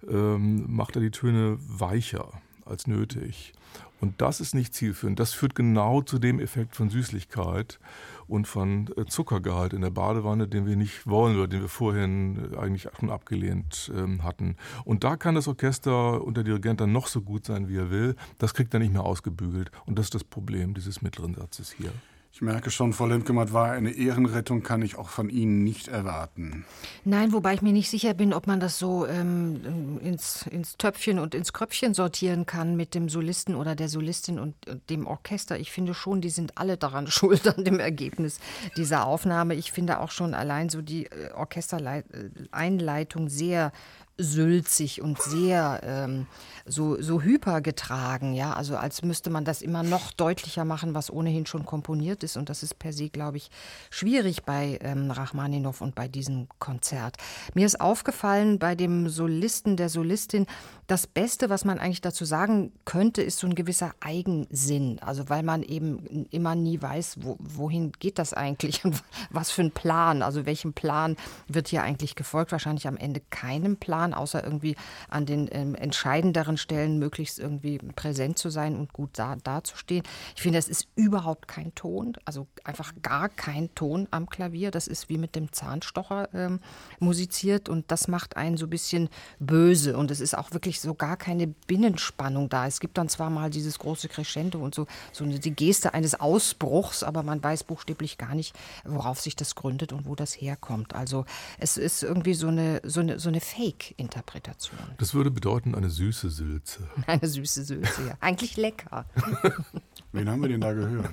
[0.08, 2.30] ähm, macht er die Töne weicher
[2.66, 3.54] als nötig.
[4.02, 5.20] Und das ist nicht zielführend.
[5.20, 7.80] Das führt genau zu dem Effekt von Süßlichkeit
[8.28, 12.54] und von äh, Zuckergehalt in der Badewanne, den wir nicht wollen oder den wir vorhin
[12.54, 14.58] äh, eigentlich schon abgelehnt ähm, hatten.
[14.84, 17.92] Und da kann das Orchester und der Dirigent dann noch so gut sein, wie er
[17.92, 18.16] will.
[18.38, 19.72] Das kriegt er nicht mehr ausgebügelt.
[19.86, 21.92] Und das ist das Problem dieses mittleren Satzes hier.
[22.36, 26.66] Ich merke schon, Frau Lindgematt war eine Ehrenrettung, kann ich auch von Ihnen nicht erwarten.
[27.06, 31.18] Nein, wobei ich mir nicht sicher bin, ob man das so ähm, ins, ins Töpfchen
[31.18, 35.58] und ins Kröpfchen sortieren kann mit dem Solisten oder der Solistin und, und dem Orchester.
[35.58, 38.42] Ich finde schon, die sind alle daran schuld an dem Ergebnis
[38.76, 39.56] dieser Aufnahme.
[39.56, 43.72] Ich finde auch schon allein so die äh, Orchestereinleitung sehr
[44.18, 46.28] sülzig und sehr ähm,
[46.66, 51.12] so, so hyper getragen, ja, also als müsste man das immer noch deutlicher machen, was
[51.12, 52.38] ohnehin schon komponiert ist.
[52.38, 53.50] Und das ist per se, glaube ich,
[53.90, 57.18] schwierig bei ähm, Rachmaninow und bei diesem Konzert.
[57.54, 60.46] Mir ist aufgefallen bei dem Solisten, der Solistin,
[60.88, 65.42] das Beste, was man eigentlich dazu sagen könnte, ist so ein gewisser Eigensinn, also weil
[65.42, 70.22] man eben immer nie weiß, wo, wohin geht das eigentlich und was für ein Plan,
[70.22, 71.16] also welchem Plan
[71.48, 74.76] wird hier eigentlich gefolgt, wahrscheinlich am Ende keinem Plan Plan, außer irgendwie
[75.10, 80.04] an den ähm, entscheidenderen Stellen möglichst irgendwie präsent zu sein und gut da, dazustehen.
[80.36, 84.72] Ich finde, das ist überhaupt kein Ton, also einfach gar kein Ton am Klavier.
[84.72, 86.60] Das ist wie mit dem Zahnstocher ähm,
[87.00, 89.10] musiziert und das macht einen so ein bisschen
[89.40, 92.68] böse und es ist auch wirklich so gar keine Binnenspannung da.
[92.68, 97.04] Es gibt dann zwar mal dieses große Crescendo und so, so die Geste eines Ausbruchs,
[97.04, 100.96] aber man weiß buchstäblich gar nicht, worauf sich das gründet und wo das herkommt.
[100.96, 101.26] Also
[101.60, 104.80] es ist irgendwie so eine, so eine, so eine Fake Interpretation.
[104.98, 106.88] Das würde bedeuten eine süße Sülze.
[107.08, 108.18] Eine süße Sülze, ja.
[108.20, 109.06] Eigentlich lecker.
[110.12, 111.12] Wen haben wir denn da gehört?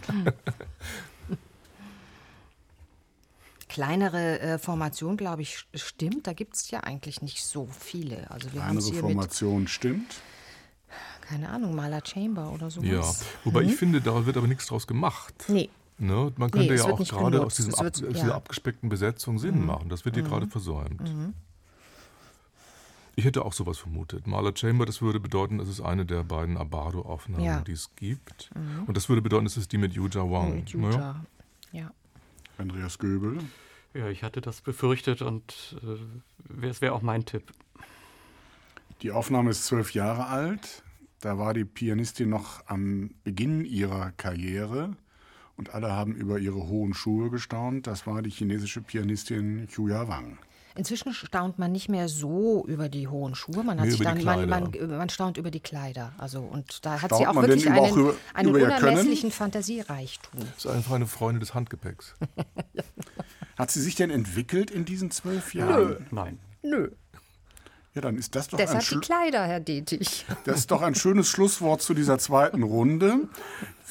[3.69, 6.27] Kleinere äh, Formation, glaube ich, stimmt.
[6.27, 8.31] Da gibt es ja eigentlich nicht so viele.
[8.31, 10.21] Also wir Kleinere Formation stimmt.
[11.23, 12.89] Keine Ahnung, Maler Chamber oder sowas.
[12.89, 13.03] Ja,
[13.45, 13.71] wobei hm?
[13.71, 15.33] ich finde, da wird aber nichts draus gemacht.
[15.49, 15.71] Nee.
[15.99, 16.33] Ne?
[16.37, 19.67] Man könnte nee, ja auch gerade aus, diesem ab, wird, dieser abgespeckten Besetzung Sinn mhm.
[19.67, 19.89] machen.
[19.89, 20.29] Das wird hier mhm.
[20.29, 21.01] gerade versäumt.
[21.01, 21.35] Mhm.
[23.15, 24.27] Ich hätte auch sowas vermutet.
[24.27, 27.61] Maler Chamber, das würde bedeuten, es ist eine der beiden Abado-Aufnahmen, ja.
[27.61, 28.51] die es gibt.
[28.55, 28.85] Mhm.
[28.87, 30.57] Und das würde bedeuten, es ist die mit Yuja Wang.
[30.57, 30.91] Mit Yuja.
[30.93, 31.25] Ja.
[31.73, 31.91] ja.
[32.57, 33.39] Andreas Göbel.
[33.95, 35.77] Ja, ich hatte das befürchtet und
[36.63, 37.53] äh, es wäre auch mein Tipp.
[39.03, 40.83] Die Aufnahme ist zwölf Jahre alt.
[41.21, 44.97] Da war die Pianistin noch am Beginn ihrer Karriere
[45.57, 47.87] und alle haben über ihre hohen Schuhe gestaunt.
[47.87, 50.39] Das war die chinesische Pianistin Yuja Wang.
[50.75, 53.63] Inzwischen staunt man nicht mehr so über die hohen Schuhe.
[53.63, 56.13] Man, hat Nee, sich die dann, man, man, man staunt über die Kleider.
[56.19, 59.31] Also, und da hat Staunt sie auch wirklich über- auch einen, über- einen über unermesslichen
[59.31, 60.41] Fantasiereichtum.
[60.41, 62.15] Das ist einfach eine Freundin des Handgepäcks.
[63.59, 66.07] Hat sie sich denn entwickelt in diesen zwölf Jahren?
[66.11, 66.39] Nein.
[66.63, 66.91] Nö.
[67.95, 70.25] Ja, dann ist das doch, ein, Deshalb die Schlu Kleider, Herr Detig.
[70.45, 73.29] das ist doch ein schönes Schlusswort zu dieser zweiten Runde.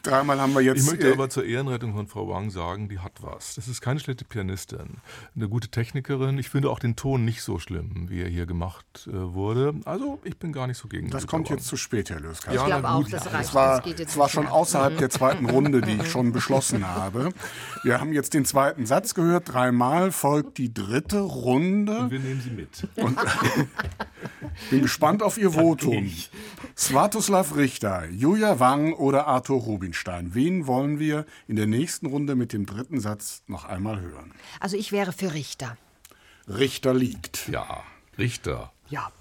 [0.03, 0.83] Dreimal haben wir jetzt.
[0.83, 3.55] Ich möchte äh, aber zur Ehrenrettung von Frau Wang sagen, die hat was.
[3.55, 4.97] Das ist keine schlechte Pianistin,
[5.35, 6.37] eine gute Technikerin.
[6.39, 9.73] Ich finde auch den Ton nicht so schlimm, wie er hier gemacht äh, wurde.
[9.85, 12.51] Also ich bin gar nicht so gegen das kommt Frau jetzt zu spät, Herr Lösker.
[12.53, 13.49] Ja, Ich glaube auch, gut, das reicht.
[13.49, 16.31] Das war, das geht jetzt das war schon außerhalb der zweiten Runde, die ich schon
[16.31, 17.29] beschlossen habe.
[17.83, 19.53] Wir haben jetzt den zweiten Satz gehört.
[19.53, 21.97] Dreimal folgt die dritte Runde.
[21.99, 22.87] Und wir nehmen sie mit.
[24.69, 26.11] Bin gespannt auf Ihr Votum.
[26.77, 30.35] Svatoslav Richter, Julia Wang oder Arthur Rubinstein.
[30.35, 34.31] Wen wollen wir in der nächsten Runde mit dem dritten Satz noch einmal hören?
[34.59, 35.75] Also ich wäre für Richter.
[36.47, 37.47] Richter liegt.
[37.47, 37.83] Ja,
[38.15, 38.71] Richter.
[38.89, 39.11] Ja,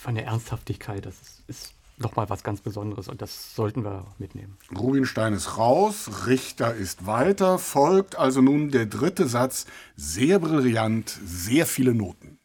[0.00, 4.56] von der Ernsthaftigkeit, das ist, ist nochmal was ganz Besonderes und das sollten wir mitnehmen.
[4.76, 9.66] Rubinstein ist raus, Richter ist weiter, folgt also nun der dritte Satz.
[9.94, 12.37] Sehr brillant, sehr viele Noten.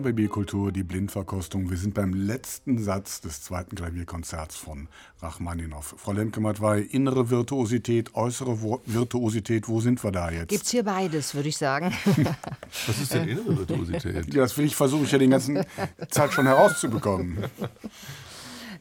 [0.00, 1.68] RBB Kultur, die Blindverkostung.
[1.68, 4.88] Wir sind beim letzten Satz des zweiten Klavierkonzerts von
[5.20, 5.94] Rachmaninow.
[5.98, 10.48] Frau Lemke-Matwei, innere Virtuosität, äußere Virtuosität, wo sind wir da jetzt?
[10.48, 11.92] Gibt es hier beides, würde ich sagen.
[12.86, 14.32] Was ist denn innere Virtuosität?
[14.32, 15.62] Ja, das will ich, versuche ich ja den ganzen
[16.08, 17.44] Zeit schon herauszubekommen.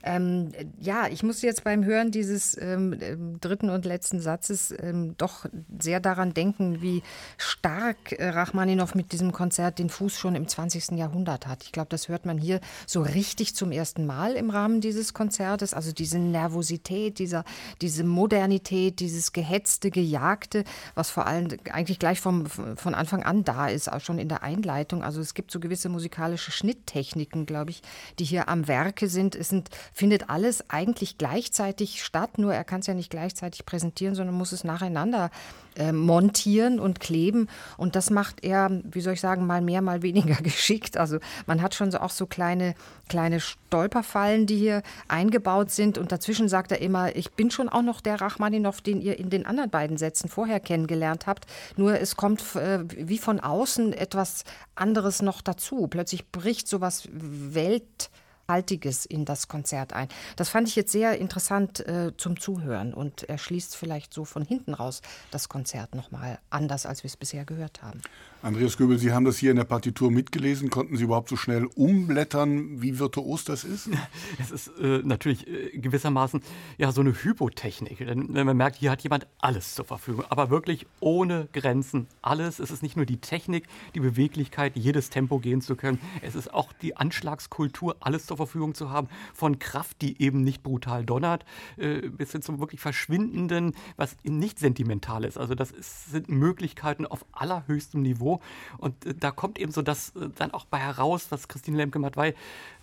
[0.02, 2.98] Ähm, ja, ich muss jetzt beim Hören dieses ähm,
[3.40, 5.46] dritten und letzten Satzes ähm, doch
[5.80, 7.04] sehr daran denken, wie
[7.38, 10.92] stark äh, Rachmaninow mit diesem Konzert den Fuß schon im 20.
[10.92, 11.64] Jahrhundert hat.
[11.64, 15.74] Ich glaube, das hört man hier so richtig zum ersten Mal im Rahmen dieses Konzertes.
[15.74, 17.44] Also diese Nervosität, dieser,
[17.82, 20.64] diese Modernität, dieses gehetzte, gejagte,
[20.96, 24.44] was vor allem eigentlich gleich vom, von Anfang an da ist, auch schon in der
[24.44, 25.04] Einleitung.
[25.04, 27.82] Also es gibt so gewisse musikalische Schnitttechniken, glaube ich,
[28.20, 29.36] die hier am Werke sind.
[29.36, 34.16] Es sind findet alles eigentlich gleichzeitig statt, nur er kann es ja nicht gleichzeitig präsentieren,
[34.16, 35.30] sondern muss es nacheinander
[35.76, 37.48] äh, montieren und kleben.
[37.78, 40.98] Und das macht er, wie soll ich sagen, mal mehr, mal weniger geschickt.
[40.98, 42.74] Also man hat schon so auch so kleine,
[43.08, 46.00] kleine Stolperfallen, die hier eingebaut sind.
[46.00, 49.30] Und dazwischen sagt er immer, ich bin schon auch noch der Rachmaninow, den ihr in
[49.30, 51.46] den anderen beiden Sätzen vorher kennengelernt habt.
[51.78, 54.44] Nur es kommt äh, wie von außen etwas
[54.74, 55.88] anderes noch dazu.
[55.88, 58.10] Plötzlich bricht sowas Welt
[58.50, 60.10] Haltiges in das Konzert ein.
[60.36, 64.44] Das fand ich jetzt sehr interessant äh, zum Zuhören und er schließt vielleicht so von
[64.44, 65.02] hinten raus
[65.32, 68.02] das Konzert nochmal anders, als wir es bisher gehört haben.
[68.42, 70.70] Andreas Göbel, Sie haben das hier in der Partitur mitgelesen.
[70.70, 73.90] Konnten Sie überhaupt so schnell umblättern, wie virtuos das ist?
[74.40, 76.42] Es ist äh, natürlich äh, gewissermaßen
[76.78, 77.98] ja so eine Hypotechnik.
[77.98, 82.60] Denn, wenn man merkt, hier hat jemand alles zur Verfügung, aber wirklich ohne Grenzen alles.
[82.60, 86.00] Es ist nicht nur die Technik, die Beweglichkeit, jedes Tempo gehen zu können.
[86.22, 89.10] Es ist auch die Anschlagskultur, alles zur Verfügung zu haben.
[89.34, 91.44] Von Kraft, die eben nicht brutal donnert,
[91.78, 95.38] äh, bis hin zum wirklich verschwindenden, was nicht sentimental ist.
[95.38, 98.29] Also das ist, sind Möglichkeiten auf allerhöchstem Niveau
[98.78, 102.36] und äh, da kommt eben so das äh, dann auch bei heraus, was Christine Lemke-Matwei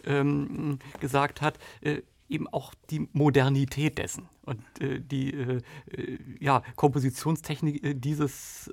[0.05, 1.59] ähm, gesagt hat.
[1.81, 5.62] Äh, eben auch die Modernität dessen und äh, die äh,
[5.93, 8.68] äh ja, Kompositionstechnik dieses,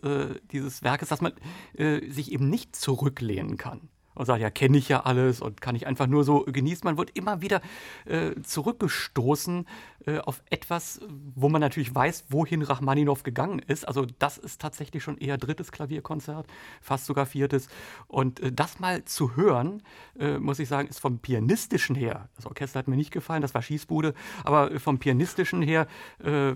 [0.51, 1.33] dieses Werkes, dass man
[1.77, 5.87] sich eben nicht zurücklehnen kann und sagt, ja, kenne ich ja alles und kann ich
[5.87, 6.81] einfach nur so genießen.
[6.83, 7.61] Man wird immer wieder
[8.05, 9.65] äh, zurückgestoßen
[10.05, 10.99] äh, auf etwas,
[11.35, 13.87] wo man natürlich weiß, wohin Rachmaninow gegangen ist.
[13.87, 16.47] Also das ist tatsächlich schon eher drittes Klavierkonzert,
[16.81, 17.67] fast sogar viertes.
[18.07, 19.81] Und äh, das mal zu hören,
[20.19, 23.53] äh, muss ich sagen, ist vom pianistischen her, das Orchester hat mir nicht gefallen, das
[23.53, 24.13] war Schießbude,
[24.43, 25.87] aber vom pianistischen her,
[26.23, 26.53] äh,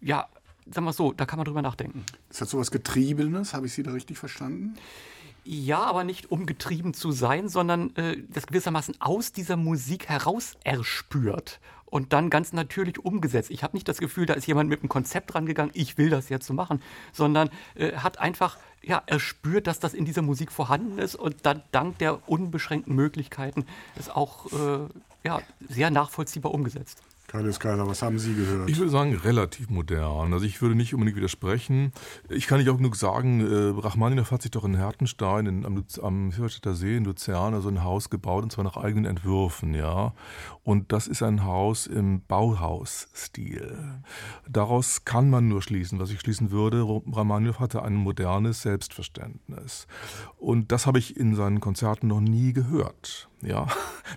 [0.00, 0.28] ja,
[0.70, 2.04] sagen wir so, da kann man drüber nachdenken.
[2.28, 4.76] Das hat so was Getriebenes, habe ich Sie da richtig verstanden?
[5.48, 10.56] Ja, aber nicht um getrieben zu sein, sondern äh, das gewissermaßen aus dieser Musik heraus
[10.64, 13.52] erspürt und dann ganz natürlich umgesetzt.
[13.52, 16.30] Ich habe nicht das Gefühl, da ist jemand mit einem Konzept rangegangen, ich will das
[16.30, 16.82] jetzt so machen,
[17.12, 21.62] sondern äh, hat einfach ja, erspürt, dass das in dieser Musik vorhanden ist und dann
[21.70, 24.88] dank der unbeschränkten Möglichkeiten es auch äh,
[25.22, 27.02] ja, sehr nachvollziehbar umgesetzt.
[27.36, 28.70] Carlos Kaiser, was haben Sie gehört?
[28.70, 30.32] Ich würde sagen, relativ modern.
[30.32, 31.92] Also ich würde nicht unbedingt widersprechen.
[32.30, 35.84] Ich kann nicht auch genug sagen, äh, Rachmaninow hat sich doch in Hertenstein in, am,
[36.00, 40.14] am Hilberstädter See in Luzern also ein Haus gebaut, und zwar nach eigenen Entwürfen, ja.
[40.66, 44.02] Und das ist ein Haus im Bauhausstil.
[44.48, 49.86] Daraus kann man nur schließen, was ich schließen würde, Rachmaninow hatte ein modernes Selbstverständnis.
[50.36, 53.28] Und das habe ich in seinen Konzerten noch nie gehört.
[53.42, 53.66] Ja,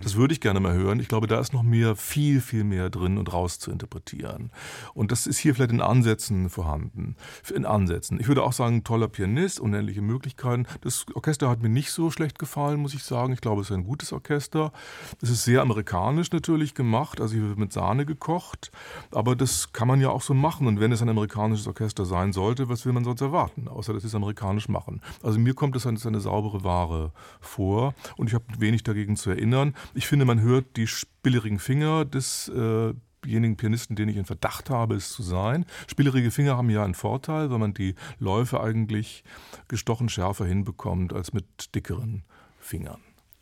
[0.02, 0.98] das würde ich gerne mal hören.
[0.98, 4.50] Ich glaube, da ist noch mehr, viel, viel mehr drin und raus zu interpretieren.
[4.94, 7.16] Und das ist hier vielleicht in Ansätzen vorhanden.
[7.54, 8.18] In Ansätzen.
[8.18, 10.66] Ich würde auch sagen, toller Pianist, unendliche Möglichkeiten.
[10.80, 13.34] Das Orchester hat mir nicht so schlecht gefallen, muss ich sagen.
[13.34, 14.72] Ich glaube, es ist ein gutes Orchester.
[15.20, 17.20] Es ist sehr amerikanisch natürlich gemacht.
[17.20, 18.72] Also hier wird mit Sahne gekocht.
[19.10, 20.66] Aber das kann man ja auch so machen.
[20.66, 23.68] Und wenn es ein amerikanisches Orchester sein sollte, was will man sonst erwarten?
[23.68, 25.00] Außer, dass sie es amerikanisch machen.
[25.22, 27.94] Also mir kommt es als eine saubere Ware vor.
[28.16, 29.74] Und ich habe wenig dagegen zu erinnern.
[29.94, 32.94] Ich finde, man hört die spillerigen Finger des äh,
[33.24, 35.66] denjenigen Pianisten, den ich in Verdacht habe, es zu sein.
[35.86, 39.24] Spielerige Finger haben ja einen Vorteil, weil man die Läufe eigentlich
[39.68, 42.24] gestochen schärfer hinbekommt als mit dickeren
[42.58, 43.00] Fingern.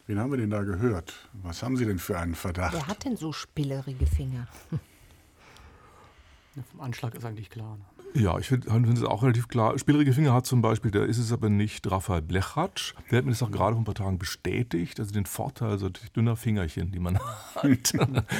[0.09, 1.29] Wen haben wir denn da gehört?
[1.35, 2.73] Was haben Sie denn für einen Verdacht?
[2.73, 4.49] Wer hat denn so spielerige Finger?
[6.57, 7.77] Ja, vom Anschlag ist eigentlich klar.
[7.77, 8.21] Ne?
[8.21, 9.79] Ja, ich finde find es auch relativ klar.
[9.79, 12.95] Spielerige Finger hat zum Beispiel, da ist es aber nicht Raphael Blechatsch.
[13.11, 14.99] Der hat mir das auch gerade vor ein paar Tagen bestätigt.
[14.99, 17.17] Also den Vorteil, also dünner Fingerchen, die man
[17.55, 17.93] hat.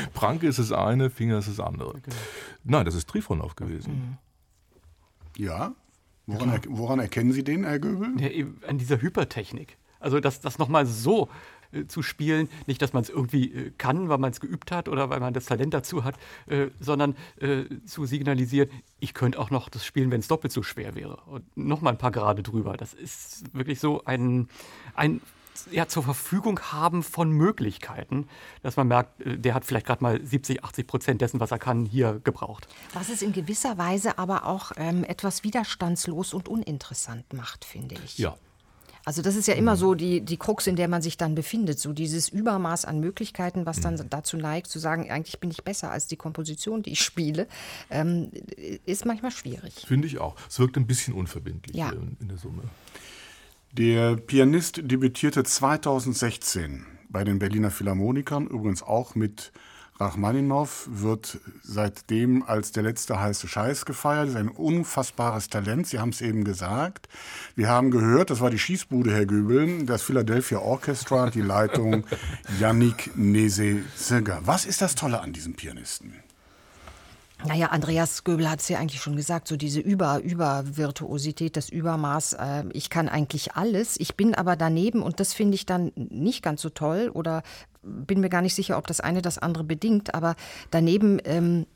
[0.15, 1.91] Pranke ist das eine, Finger ist das andere.
[1.91, 2.11] Okay.
[2.65, 4.19] Nein, das ist Trifonov gewesen.
[5.37, 5.75] Ja?
[6.27, 8.21] Woran, er, woran erkennen Sie den, Herr Göbel?
[8.21, 9.77] Ja, an dieser Hypertechnik.
[10.01, 11.29] Also, dass das nochmal so
[11.73, 12.49] äh, zu spielen.
[12.67, 15.35] Nicht, dass man es irgendwie äh, kann, weil man es geübt hat oder weil man
[15.35, 16.17] das Talent dazu hat,
[16.47, 18.71] äh, sondern äh, zu signalisieren,
[19.01, 21.19] ich könnte auch noch das spielen, wenn es doppelt so schwer wäre.
[21.27, 22.77] Und nochmal ein paar Grade drüber.
[22.77, 24.49] Das ist wirklich so ein,
[24.95, 25.21] ein
[25.71, 28.29] ja, zur Verfügung haben von Möglichkeiten,
[28.63, 31.85] dass man merkt, der hat vielleicht gerade mal 70, 80 Prozent dessen, was er kann,
[31.85, 32.69] hier gebraucht.
[32.95, 38.19] Was es in gewisser Weise aber auch ähm, etwas widerstandslos und uninteressant macht, finde ich.
[38.19, 38.37] Ja,
[39.09, 41.79] Also das ist ja immer so die, die Krux, in der man sich dann befindet,
[41.79, 45.91] so dieses Übermaß an Möglichkeiten, was dann dazu neigt, zu sagen, eigentlich bin ich besser
[45.91, 47.47] als die Komposition, die ich spiele,
[47.89, 48.31] ähm,
[48.85, 49.87] ist manchmal schwierig.
[49.89, 50.37] finde ich auch.
[50.47, 51.89] Es wirkt ein bisschen unverbindlich Ja.
[51.89, 52.65] in, in der Summe.
[53.73, 59.53] Der Pianist debütierte 2016 bei den Berliner Philharmonikern, übrigens auch mit
[59.99, 64.29] Rachmaninow, wird seitdem als der letzte heiße Scheiß gefeiert.
[64.29, 67.09] Ist ein unfassbares Talent, Sie haben es eben gesagt.
[67.57, 72.05] Wir haben gehört, das war die Schießbude, Herr Göbel, das Philadelphia Orchestra die Leitung
[72.61, 74.43] Yannick Nese-Zirger.
[74.45, 76.15] Was ist das Tolle an diesem Pianisten?
[77.47, 82.33] Naja, Andreas Göbel hat es ja eigentlich schon gesagt, so diese Über, Übervirtuosität, das Übermaß.
[82.33, 86.43] Äh, ich kann eigentlich alles, ich bin aber daneben und das finde ich dann nicht
[86.43, 87.43] ganz so toll oder
[87.83, 90.35] bin mir gar nicht sicher, ob das eine das andere bedingt, aber
[90.71, 91.67] daneben ähm,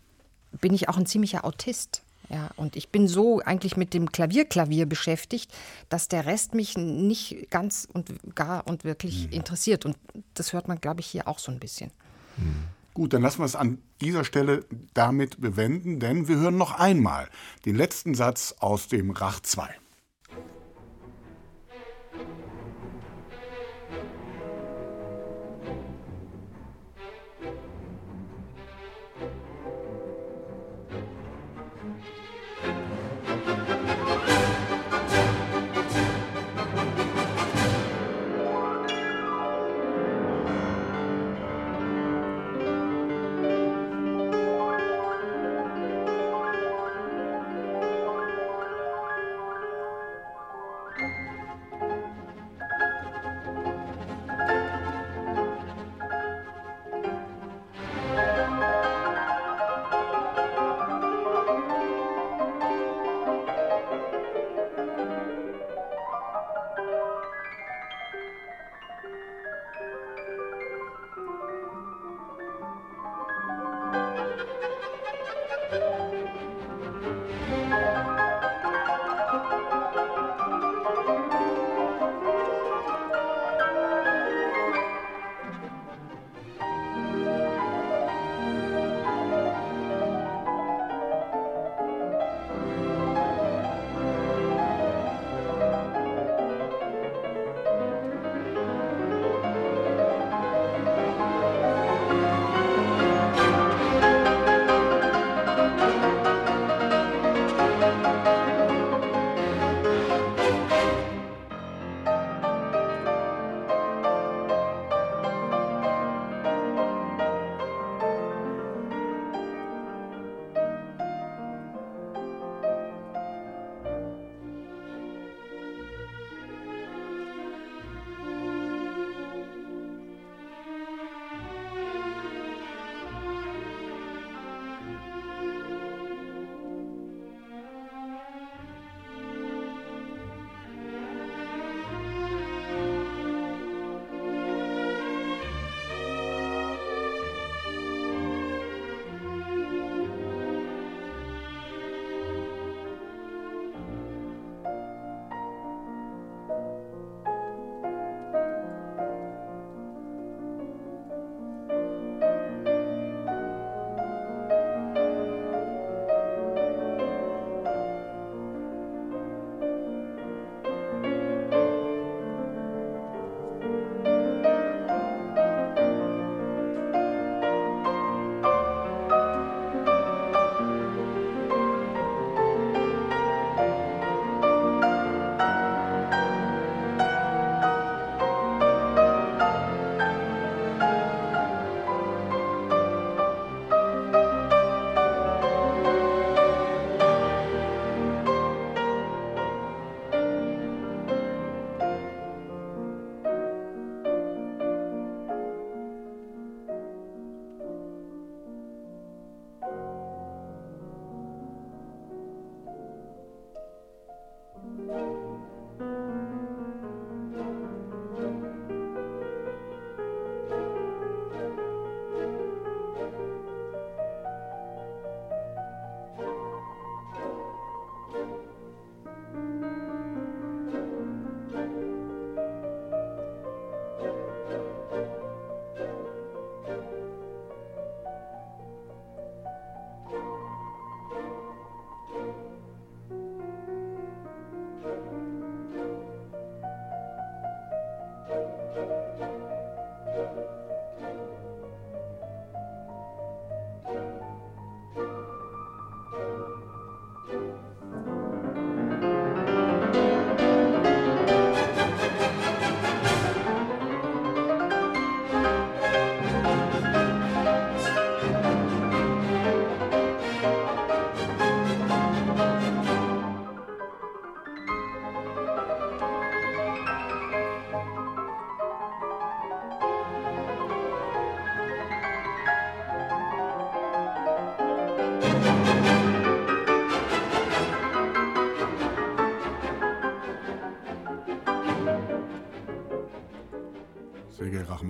[0.60, 2.02] bin ich auch ein ziemlicher Autist.
[2.28, 5.52] Ja, und ich bin so eigentlich mit dem Klavierklavier beschäftigt,
[5.90, 9.84] dass der Rest mich nicht ganz und gar und wirklich interessiert.
[9.84, 9.96] Und
[10.32, 11.90] das hört man, glaube ich, hier auch so ein bisschen.
[12.94, 17.28] Gut, dann lassen wir es an dieser Stelle damit bewenden, denn wir hören noch einmal
[17.64, 19.81] den letzten Satz aus dem Rach 2.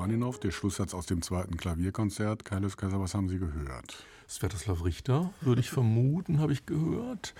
[0.03, 2.45] Rachmaninow, der Schlusssatz aus dem zweiten Klavierkonzert.
[2.45, 4.05] Kaius Kaiser, was haben Sie gehört?
[4.29, 7.35] Svetoslav Richter, würde ich vermuten, habe ich gehört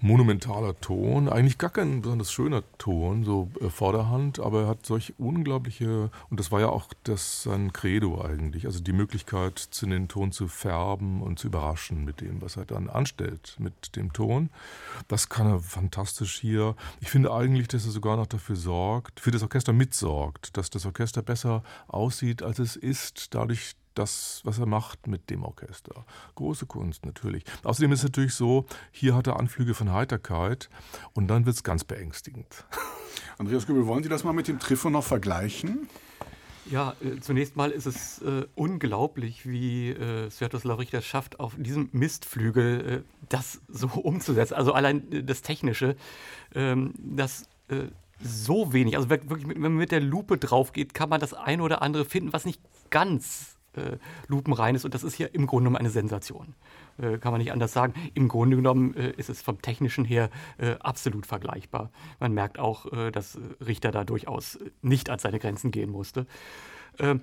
[0.00, 5.14] monumentaler Ton, eigentlich gar kein besonders schöner Ton, so äh, Vorderhand, aber er hat solch
[5.18, 10.32] unglaubliche, und das war ja auch das sein Credo eigentlich, also die Möglichkeit, den Ton
[10.32, 14.50] zu färben und zu überraschen mit dem, was er dann anstellt mit dem Ton.
[15.08, 16.76] Das kann er fantastisch hier.
[17.00, 20.84] Ich finde eigentlich, dass er sogar noch dafür sorgt, für das Orchester mitsorgt, dass das
[20.84, 26.04] Orchester besser aussieht, als es ist, dadurch, das, was er macht mit dem Orchester.
[26.34, 27.44] Große Kunst natürlich.
[27.64, 30.68] Außerdem ist es natürlich so, hier hat er Anflüge von Heiterkeit
[31.14, 32.64] und dann wird es ganz beängstigend.
[33.38, 35.88] Andreas Göbel, wollen Sie das mal mit dem Trifonov vergleichen?
[36.70, 41.88] Ja, äh, zunächst mal ist es äh, unglaublich, wie äh, Sviatoslav Richter schafft, auf diesem
[41.92, 44.54] Mistflügel äh, das so umzusetzen.
[44.54, 45.96] Also allein äh, das Technische,
[46.54, 47.84] ähm, das äh,
[48.20, 51.62] so wenig, also wirklich, wenn man mit der Lupe drauf geht, kann man das eine
[51.62, 52.60] oder andere finden, was nicht
[52.90, 53.98] ganz äh,
[54.28, 54.84] lupenrein ist.
[54.84, 56.54] Und das ist hier im Grunde genommen eine Sensation.
[56.98, 57.94] Äh, kann man nicht anders sagen.
[58.14, 61.90] Im Grunde genommen äh, ist es vom Technischen her äh, absolut vergleichbar.
[62.20, 66.26] Man merkt auch, äh, dass Richter da durchaus nicht an seine Grenzen gehen musste.
[66.98, 67.20] Ähm,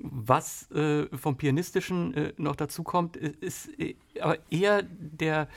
[0.00, 0.68] was
[1.16, 3.68] vom Pianistischen noch dazu kommt, ist
[4.20, 5.48] aber eher der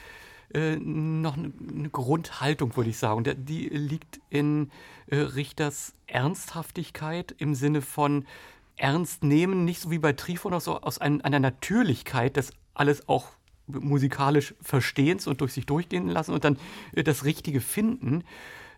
[0.51, 3.23] noch eine, Grundhaltung, würde ich sagen.
[3.23, 4.71] Die liegt in
[5.11, 8.25] Richters Ernsthaftigkeit im Sinne von
[8.81, 13.27] ernst nehmen, nicht so wie bei Trifonov, so aus ein, einer Natürlichkeit, das alles auch
[13.67, 16.57] musikalisch verstehens und durch sich durchgehen lassen und dann
[16.93, 18.23] äh, das Richtige finden,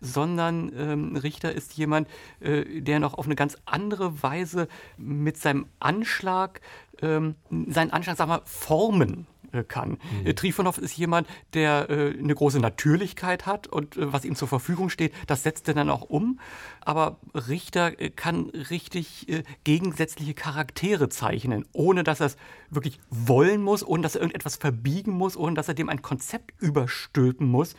[0.00, 2.08] sondern ähm, Richter ist jemand,
[2.40, 6.60] äh, der noch auf eine ganz andere Weise mit seinem Anschlag,
[7.00, 7.36] ähm,
[7.68, 9.26] seinen Anschlag, sagen wir, formen
[9.62, 9.98] kann.
[10.22, 10.26] Mhm.
[10.26, 14.48] Äh, Trifonov ist jemand, der äh, eine große Natürlichkeit hat und äh, was ihm zur
[14.48, 16.40] Verfügung steht, das setzt er dann auch um.
[16.80, 19.26] Aber Richter kann richtig
[19.64, 22.36] gegensätzliche Charaktere zeichnen, ohne dass er es
[22.68, 26.52] wirklich wollen muss, ohne dass er irgendetwas verbiegen muss, ohne dass er dem ein Konzept
[26.60, 27.74] überstülpen muss,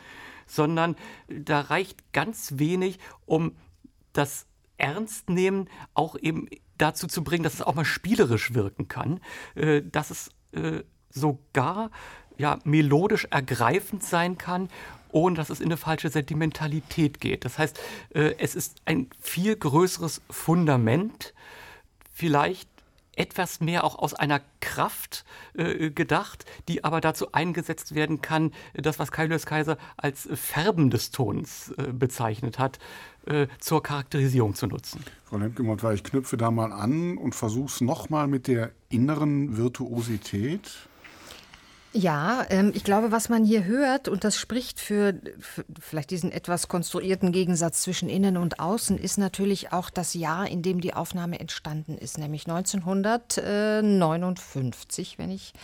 [0.46, 0.96] sondern
[1.28, 3.56] da reicht ganz wenig, um
[4.12, 4.46] das
[4.76, 6.48] Ernstnehmen auch eben
[6.78, 9.20] dazu zu bringen, dass es auch mal spielerisch wirken kann,
[9.54, 10.30] dass es
[11.16, 11.90] sogar
[12.38, 14.68] ja, melodisch ergreifend sein kann,
[15.10, 17.44] ohne dass es in eine falsche Sentimentalität geht.
[17.44, 17.80] Das heißt,
[18.14, 21.32] äh, es ist ein viel größeres Fundament,
[22.12, 22.68] vielleicht
[23.16, 25.24] etwas mehr auch aus einer Kraft
[25.54, 31.10] äh, gedacht, die aber dazu eingesetzt werden kann, das, was Kaius Kaiser als Färben des
[31.10, 32.78] Tons äh, bezeichnet hat,
[33.26, 35.02] äh, zur Charakterisierung zu nutzen.
[35.24, 40.88] Frau Lemke-Mott, ich knüpfe da mal an und versuche es nochmal mit der inneren Virtuosität.
[41.96, 46.30] Ja, ähm, ich glaube, was man hier hört, und das spricht für, für, vielleicht diesen
[46.30, 50.94] etwas konstruierten Gegensatz zwischen Innen und Außen, ist natürlich auch das Jahr, in dem die
[50.94, 55.54] Aufnahme entstanden ist, nämlich 1959, wenn ich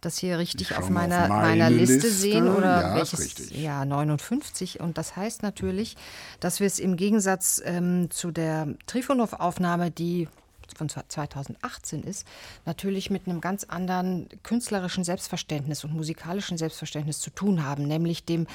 [0.00, 2.10] das hier richtig auf meiner, auf meiner Liste, Liste.
[2.10, 5.96] sehen oder ja, welches ja 59 und das heißt natürlich,
[6.40, 10.28] dass wir es im Gegensatz ähm, zu der Trifonov Aufnahme, die
[10.74, 12.26] von 2018 ist,
[12.64, 18.46] natürlich mit einem ganz anderen künstlerischen Selbstverständnis und musikalischen Selbstverständnis zu tun haben, nämlich dem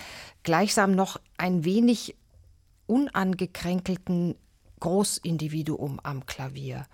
[0.44, 2.16] gleichsam noch ein wenig
[2.88, 4.36] unangekränkelten
[4.80, 6.85] Großindividuum am Klavier.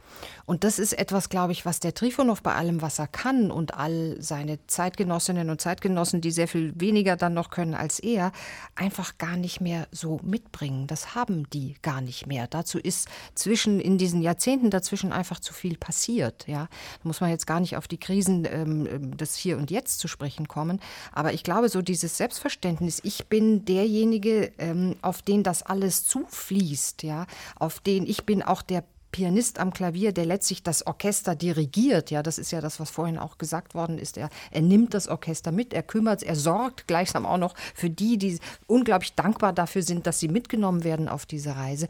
[0.45, 3.73] Und das ist etwas, glaube ich, was der Trifonov bei allem, was er kann und
[3.75, 8.31] all seine Zeitgenossinnen und Zeitgenossen, die sehr viel weniger dann noch können als er,
[8.75, 10.87] einfach gar nicht mehr so mitbringen.
[10.87, 12.47] Das haben die gar nicht mehr.
[12.47, 16.47] Dazu ist zwischen, in diesen Jahrzehnten dazwischen einfach zu viel passiert.
[16.47, 16.67] Ja?
[16.67, 20.07] Da muss man jetzt gar nicht auf die Krisen ähm, des Hier und Jetzt zu
[20.07, 20.79] sprechen kommen.
[21.11, 27.03] Aber ich glaube, so dieses Selbstverständnis, ich bin derjenige, ähm, auf den das alles zufließt,
[27.03, 27.25] ja,
[27.55, 32.09] auf auf den ich bin auch der Pianist am Klavier, der letztlich das Orchester dirigiert.
[32.09, 34.17] Ja, das ist ja das, was vorhin auch gesagt worden ist.
[34.17, 38.17] Er, er nimmt das Orchester mit, er kümmert, er sorgt gleichsam auch noch für die,
[38.17, 41.87] die unglaublich dankbar dafür sind, dass sie mitgenommen werden auf diese Reise.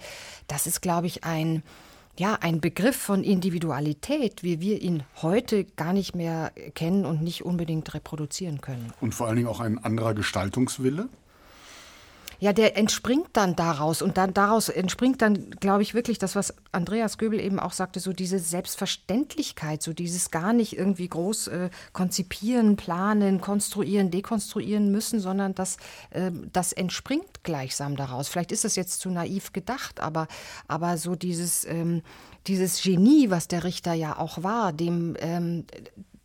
[0.47, 1.63] Das ist, glaube ich, ein
[2.17, 7.43] ja, ein Begriff von Individualität, wie wir ihn heute gar nicht mehr kennen und nicht
[7.43, 8.93] unbedingt reproduzieren können.
[9.01, 11.09] Und vor allen Dingen auch ein anderer Gestaltungswille?
[12.45, 16.53] Ja, der entspringt dann daraus und dann daraus entspringt dann, glaube ich, wirklich das, was
[16.71, 21.69] Andreas Göbel eben auch sagte, so diese Selbstverständlichkeit, so dieses gar nicht irgendwie groß äh,
[21.91, 25.77] konzipieren, planen, konstruieren, dekonstruieren müssen, sondern das,
[26.11, 28.27] äh, das entspringt gleichsam daraus.
[28.27, 30.27] Vielleicht ist das jetzt zu naiv gedacht, aber,
[30.67, 32.03] aber so dieses, ähm,
[32.45, 35.65] dieses Genie, was der Richter ja auch war, dem, ähm,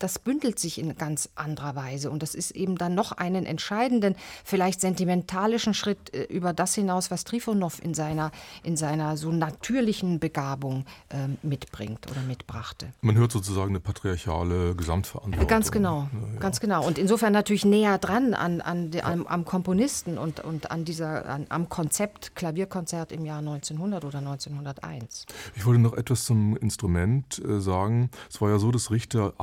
[0.01, 2.11] das bündelt sich in ganz anderer Weise.
[2.11, 7.11] Und das ist eben dann noch einen entscheidenden, vielleicht sentimentalischen Schritt äh, über das hinaus,
[7.11, 8.33] was Trifonow in seiner,
[8.63, 12.93] in seiner so natürlichen Begabung äh, mitbringt oder mitbrachte.
[13.03, 15.49] Man hört sozusagen eine patriarchale Gesamtverantwortung.
[15.49, 16.41] Ganz genau, ja.
[16.41, 16.87] ganz genau.
[16.87, 19.05] Und insofern natürlich näher dran an, an, ja.
[19.05, 24.19] am, am, Komponisten und, und an dieser, an, am Konzept Klavierkonzert im Jahr 1900 oder
[24.19, 25.27] 1901.
[25.57, 28.11] Ich wollte noch etwas zum Instrument äh, sagen.
[28.31, 29.35] Es war ja so, dass Richter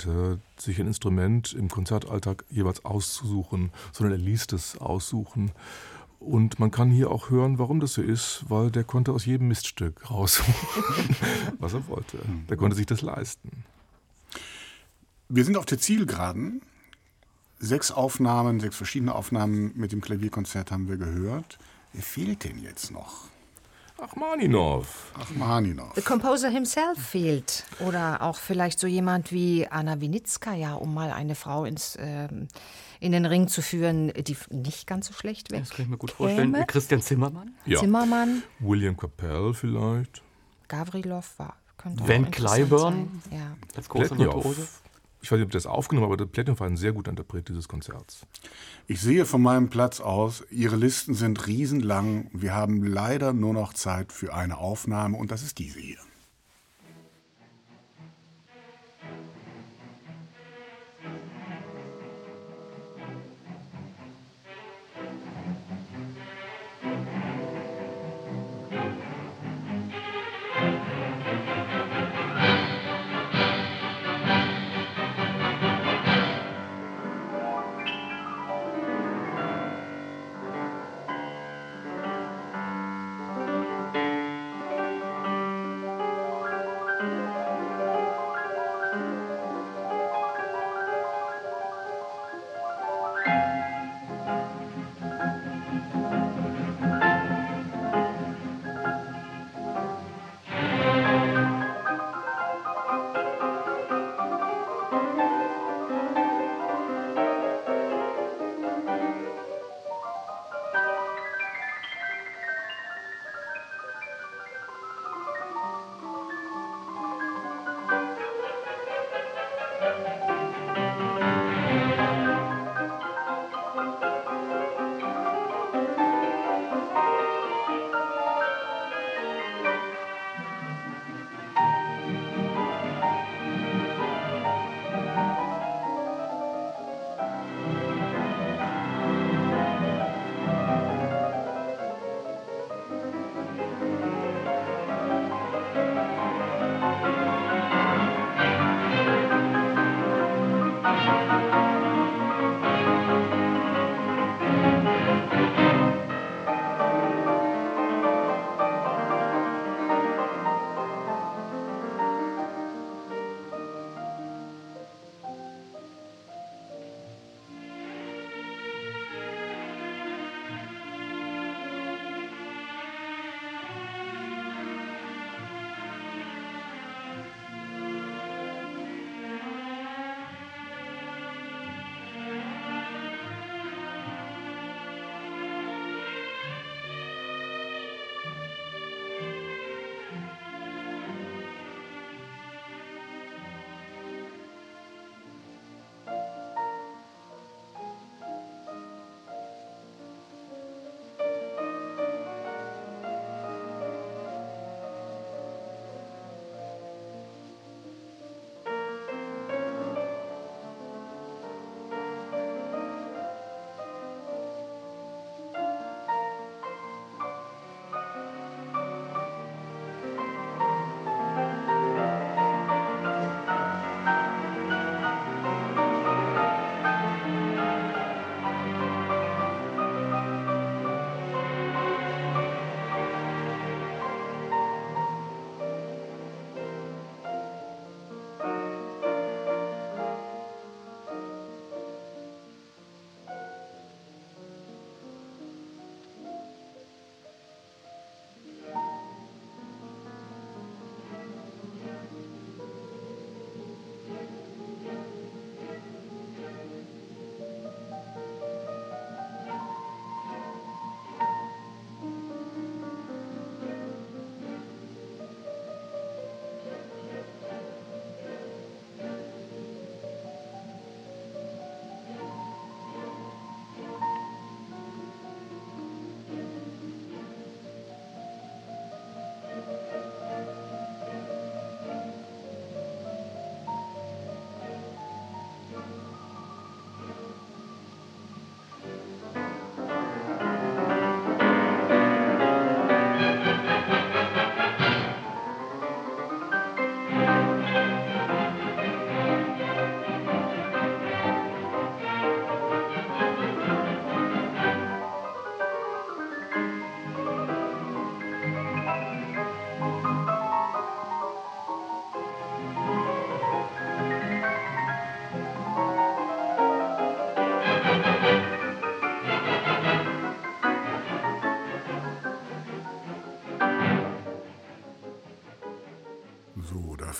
[0.00, 5.52] ablehnte, sich ein Instrument im Konzertalltag jeweils auszusuchen, sondern er ließ es aussuchen.
[6.18, 9.48] Und man kann hier auch hören, warum das so ist, weil der konnte aus jedem
[9.48, 10.54] Miststück rausholen,
[11.58, 12.18] was er wollte.
[12.48, 13.64] Der konnte sich das leisten.
[15.28, 16.62] Wir sind auf der Zielgeraden.
[17.58, 21.58] Sechs Aufnahmen, sechs verschiedene Aufnahmen mit dem Klavierkonzert haben wir gehört.
[21.92, 23.29] Wer fehlt denn jetzt noch?
[24.02, 25.12] Achmaninov.
[25.14, 25.94] Achmaninov.
[25.94, 27.64] The composer himself fehlt.
[27.80, 32.48] Oder auch vielleicht so jemand wie Anna Winitskaya, um mal eine Frau ins, ähm,
[33.00, 35.62] in den Ring zu führen, die nicht ganz so schlecht wäre.
[35.62, 36.52] Das kann ich mir gut vorstellen.
[36.52, 36.66] Käme.
[36.66, 37.54] Christian Zimmermann?
[37.66, 37.80] Ja.
[37.80, 38.42] Zimmermann.
[38.58, 40.22] William Capell vielleicht.
[40.68, 41.56] Gavrilov war.
[41.76, 43.56] Könnte Van Cliburn ja.
[43.74, 44.68] als große Virtuose
[45.22, 47.68] ich weiß nicht, ob das aufgenommen aber der Platinum war ein sehr guter Interpret dieses
[47.68, 48.26] Konzerts.
[48.86, 52.30] Ich sehe von meinem Platz aus, Ihre Listen sind riesenlang.
[52.32, 55.98] Wir haben leider nur noch Zeit für eine Aufnahme und das ist diese hier.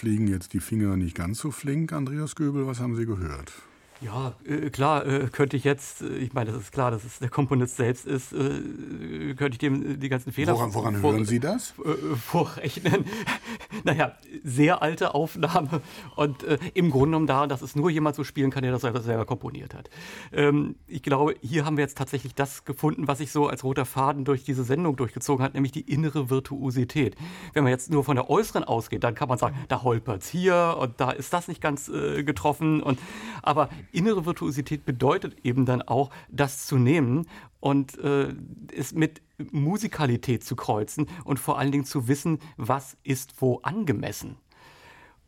[0.01, 1.93] Fliegen jetzt die Finger nicht ganz so flink.
[1.93, 3.53] Andreas Göbel, was haben Sie gehört?
[4.01, 7.19] Ja, äh, klar, äh, könnte ich jetzt, äh, ich meine, das ist klar, dass es
[7.19, 11.27] der Komponist selbst ist, äh, könnte ich dem die ganzen Fehler Woran, woran vor, hören
[11.27, 11.75] Sie das?
[11.85, 13.05] Äh, vorrechnen.
[13.85, 15.81] naja, sehr alte Aufnahme
[16.17, 18.83] und äh, im Grunde genommen daran, dass es nur jemand so spielen kann, der das
[18.83, 19.91] selber, komponiert hat.
[20.33, 23.85] Ähm, ich glaube, hier haben wir jetzt tatsächlich das gefunden, was sich so als roter
[23.85, 27.17] Faden durch diese Sendung durchgezogen hat, nämlich die innere Virtuosität.
[27.53, 30.29] Wenn man jetzt nur von der äußeren ausgeht, dann kann man sagen, da holpert es
[30.29, 32.99] hier und da ist das nicht ganz getroffen und
[33.43, 37.27] aber innere Virtuosität bedeutet eben dann auch, das zu nehmen
[37.61, 38.35] und äh,
[38.75, 39.23] es mit
[39.53, 44.37] Musikalität zu kreuzen und vor allen Dingen zu wissen, was ist wo angemessen.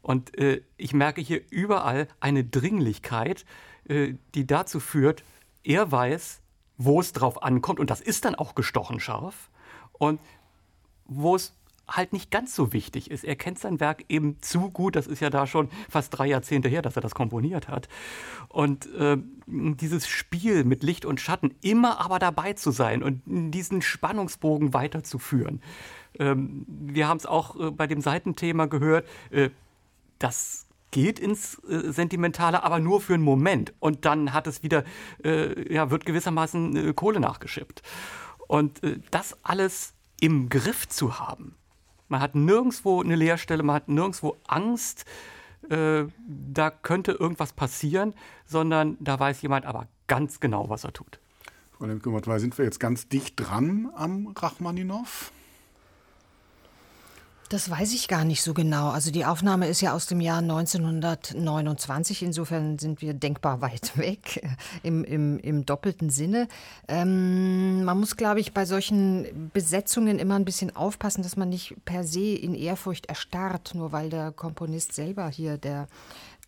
[0.01, 3.45] Und äh, ich merke hier überall eine Dringlichkeit,
[3.89, 5.23] äh, die dazu führt,
[5.63, 6.41] er weiß,
[6.77, 9.51] wo es drauf ankommt, und das ist dann auch gestochen scharf,
[9.93, 10.21] und
[11.05, 11.55] wo es
[11.89, 13.25] halt nicht ganz so wichtig ist.
[13.25, 14.97] Er kennt sein Werk eben zu gut.
[14.97, 17.89] Das ist ja da schon fast drei Jahrzehnte her, dass er das komponiert hat.
[18.49, 23.83] Und äh, dieses Spiel mit Licht und Schatten, immer aber dabei zu sein und diesen
[23.83, 25.61] Spannungsbogen weiterzuführen.
[26.19, 29.07] Ähm, wir haben es auch äh, bei dem Seitenthema gehört.
[29.31, 29.51] Äh,
[30.19, 33.75] das geht ins äh, Sentimentale, aber nur für einen Moment.
[33.81, 34.85] Und dann hat es wieder,
[35.25, 37.83] äh, ja, wird gewissermaßen äh, Kohle nachgeschippt.
[38.47, 41.57] Und äh, das alles im Griff zu haben,
[42.13, 45.07] man hat nirgendwo eine Leerstelle, man hat nirgendwo Angst,
[45.69, 48.15] äh, da könnte irgendwas passieren,
[48.45, 51.19] sondern da weiß jemand aber ganz genau, was er tut.
[51.73, 55.33] Frau Lemke, sind wir jetzt ganz dicht dran am Rachmaninow?
[57.53, 58.89] Das weiß ich gar nicht so genau.
[58.89, 62.23] Also die Aufnahme ist ja aus dem Jahr 1929.
[62.23, 64.43] Insofern sind wir denkbar weit weg
[64.83, 66.49] im, im, im doppelten Sinne.
[66.89, 71.77] Ähm, man muss, glaube ich, bei solchen Besetzungen immer ein bisschen aufpassen, dass man nicht
[71.85, 75.89] per se in Ehrfurcht erstarrt, nur weil der Komponist selber hier der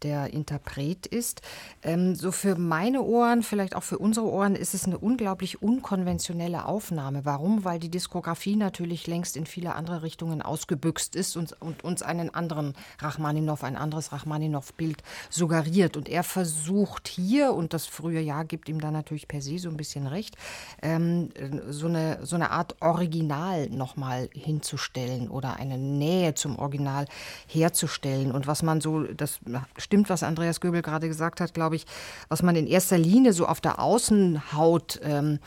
[0.03, 1.43] der Interpret ist.
[1.83, 6.67] Ähm, so für meine Ohren, vielleicht auch für unsere Ohren, ist es eine unglaublich unkonventionelle
[6.67, 7.25] Aufnahme.
[7.25, 7.65] Warum?
[7.65, 12.35] Weil die Diskografie natürlich längst in viele andere Richtungen ausgebüxt ist und, und uns einen
[12.35, 15.97] anderen Rachmaninow, ein anderes Rachmaninow-Bild suggeriert.
[15.97, 19.69] Und er versucht hier, und das frühe Jahr gibt ihm da natürlich per se so
[19.69, 20.37] ein bisschen recht,
[20.83, 21.31] ähm,
[21.69, 27.07] so, eine, so eine Art Original nochmal hinzustellen oder eine Nähe zum Original
[27.47, 28.33] herzustellen.
[28.33, 29.41] Und was man so, das
[29.85, 31.87] stimmt, was Andreas Göbel gerade gesagt hat, glaube ich,
[32.29, 35.39] was man in erster Linie so auf der Außenhaut ähm,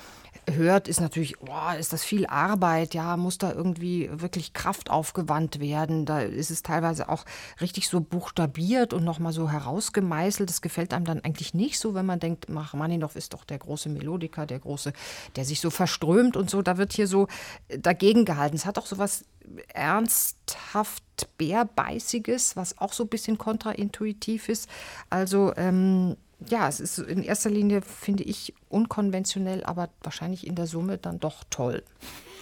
[0.50, 5.60] hört, ist natürlich, oh, ist das viel Arbeit, ja, muss da irgendwie wirklich Kraft aufgewandt
[5.60, 6.06] werden.
[6.06, 7.26] Da ist es teilweise auch
[7.60, 10.50] richtig so buchstabiert und nochmal so herausgemeißelt.
[10.50, 13.90] Das gefällt einem dann eigentlich nicht so, wenn man denkt, Rachmaninow ist doch der große
[13.90, 14.94] Melodiker, der große,
[15.36, 16.62] der sich so verströmt und so.
[16.62, 17.28] Da wird hier so
[17.68, 18.56] dagegen gehalten.
[18.56, 19.26] Es hat auch so was
[19.74, 21.04] ernsthaft
[21.38, 24.70] bärbeißiges, was auch so ein bisschen kontraintuitiv ist.
[25.10, 26.16] Also ähm,
[26.50, 31.20] ja, es ist in erster Linie, finde ich, unkonventionell, aber wahrscheinlich in der Summe dann
[31.20, 31.84] doch toll.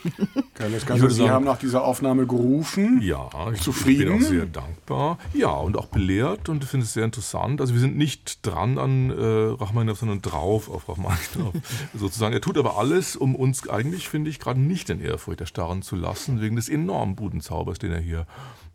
[0.54, 3.02] Carlos Ganso, Sie haben nach dieser Aufnahme gerufen.
[3.02, 4.06] Ja, ich, Zufrieden?
[4.06, 5.18] bin auch sehr dankbar.
[5.34, 7.62] Ja, und auch belehrt und finde es sehr interessant.
[7.62, 11.56] Also wir sind nicht dran an äh, Rachmaninoff, sondern drauf auf Rachmaninoff
[11.94, 12.34] sozusagen.
[12.34, 15.96] Er tut aber alles, um uns eigentlich, finde ich, gerade nicht in Ehrfurcht erstarren zu
[15.96, 18.28] lassen, wegen des enormen Budenzaubers, den er hier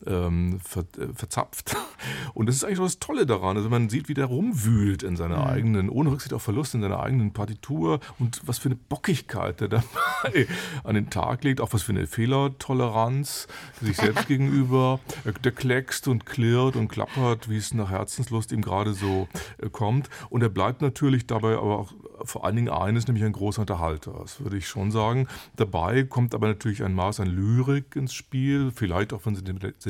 [0.06, 1.76] ähm, ver, äh, verzapft.
[2.34, 3.56] Und das ist eigentlich so das Tolle daran.
[3.56, 5.50] Also man sieht, wie der rumwühlt in seiner mhm.
[5.50, 9.68] eigenen, ohne Rücksicht auf Verlust, in seiner eigenen Partitur und was für eine Bockigkeit der
[10.22, 10.46] dabei
[10.84, 13.48] an den Tag legt, auch was für eine Fehlertoleranz
[13.80, 15.00] sich selbst gegenüber.
[15.44, 19.28] Der kleckst und klirrt und klappert, wie es nach Herzenslust ihm gerade so
[19.58, 20.08] äh, kommt.
[20.30, 21.92] Und er bleibt natürlich dabei aber auch
[22.24, 24.12] vor allen Dingen eines, nämlich ein großer Unterhalter.
[24.20, 25.26] Das würde ich schon sagen.
[25.56, 29.82] Dabei kommt aber natürlich ein Maß an Lyrik ins Spiel, vielleicht auch von Sentimentalität,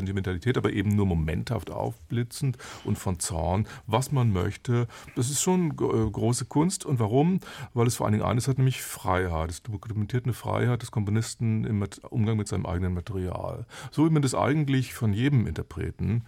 [0.56, 4.86] aber eben nur momenthaft aufblitzend und von Zorn, was man möchte.
[5.16, 6.85] Das ist schon äh, große Kunst.
[6.85, 7.40] Und warum?
[7.74, 9.51] Weil es vor allen Dingen eines hat, nämlich Freiheit.
[9.51, 13.66] Es dokumentiert eine Freiheit des Komponisten im Umgang mit seinem eigenen Material.
[13.90, 16.24] So wie man das eigentlich von jedem Interpreten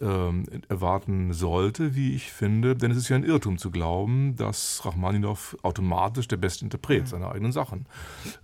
[0.00, 2.76] ähm, erwarten sollte, wie ich finde.
[2.76, 7.32] Denn es ist ja ein Irrtum zu glauben, dass Rachmaninow automatisch der beste Interpret seiner
[7.32, 7.86] eigenen Sachen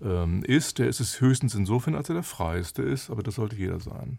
[0.02, 0.78] ähm, ist.
[0.78, 4.18] Der ist es höchstens insofern, als er der freieste ist, aber das sollte jeder sein.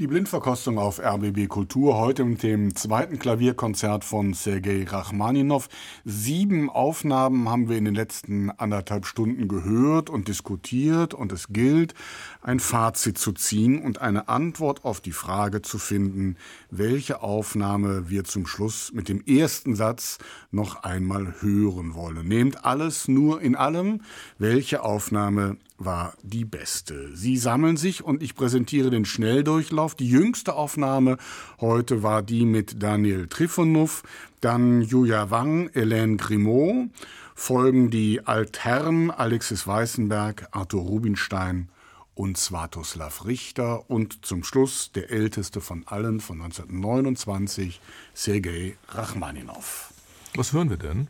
[0.00, 5.68] Die Blindverkostung auf RBB Kultur heute mit dem zweiten Klavierkonzert von Sergei Rachmaninow.
[6.04, 11.94] Sieben Aufnahmen haben wir in den letzten anderthalb Stunden gehört und diskutiert und es gilt,
[12.42, 16.38] ein Fazit zu ziehen und eine Antwort auf die Frage zu finden,
[16.72, 20.18] welche Aufnahme wir zum Schluss mit dem ersten Satz
[20.50, 22.26] noch einmal hören wollen.
[22.26, 24.00] Nehmt alles nur in allem,
[24.38, 27.14] welche Aufnahme war die beste.
[27.14, 29.83] Sie sammeln sich und ich präsentiere den Schnelldurchlauf.
[29.92, 31.18] Die jüngste Aufnahme
[31.60, 34.02] heute war die mit Daniel Trifonov,
[34.40, 36.88] dann Julia Wang, Hélène Grimaud,
[37.34, 41.68] folgen die Altherren Alexis Weißenberg, Arthur Rubinstein
[42.14, 47.80] und Svatoslav Richter und zum Schluss der älteste von allen von 1929,
[48.14, 49.92] Sergei Rachmaninow.
[50.34, 51.08] Was hören wir denn?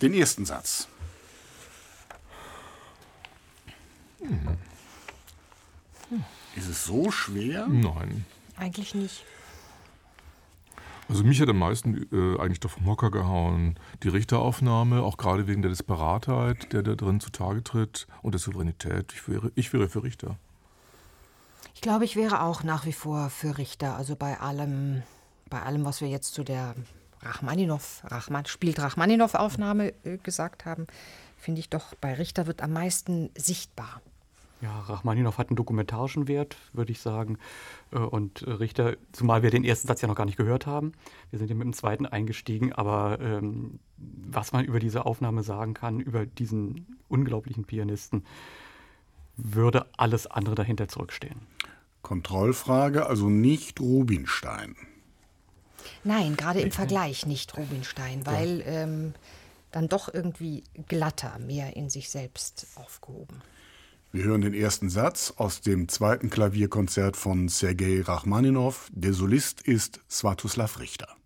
[0.00, 0.88] Den ersten Satz.
[4.20, 4.58] Hm.
[6.56, 7.66] Ist es so schwer?
[7.68, 8.24] Nein.
[8.56, 9.24] Eigentlich nicht.
[11.08, 15.46] Also mich hat am meisten äh, eigentlich doch vom Hocker gehauen die Richteraufnahme, auch gerade
[15.46, 19.12] wegen der Disparatheit, der da drin zutage tritt und der Souveränität.
[19.12, 20.36] Ich wäre, ich wäre für Richter.
[21.74, 23.96] Ich glaube, ich wäre auch nach wie vor für Richter.
[23.96, 25.02] Also bei allem,
[25.50, 26.74] bei allem, was wir jetzt zu der
[27.22, 30.86] Rachmaninow, Rachman, spielt Rachmaninow-Aufnahme äh, gesagt haben,
[31.36, 34.00] finde ich doch, bei Richter wird am meisten sichtbar.
[34.62, 37.38] Ja, Rachmaninow hat einen dokumentarischen Wert, würde ich sagen.
[37.90, 40.92] Äh, und Richter, zumal wir den ersten Satz ja noch gar nicht gehört haben.
[41.30, 45.74] Wir sind ja mit dem zweiten eingestiegen, aber ähm, was man über diese Aufnahme sagen
[45.74, 48.24] kann, über diesen unglaublichen Pianisten,
[49.36, 51.40] würde alles andere dahinter zurückstehen.
[52.02, 54.76] Kontrollfrage, also nicht Rubinstein.
[56.04, 58.66] Nein, gerade im Vergleich nicht Rubinstein, weil ja.
[58.66, 59.14] ähm,
[59.72, 63.42] dann doch irgendwie glatter, mehr in sich selbst aufgehoben.
[64.14, 68.90] Wir hören den ersten Satz aus dem zweiten Klavierkonzert von Sergei Rachmaninow.
[68.92, 71.16] Der Solist ist Svatoslav Richter.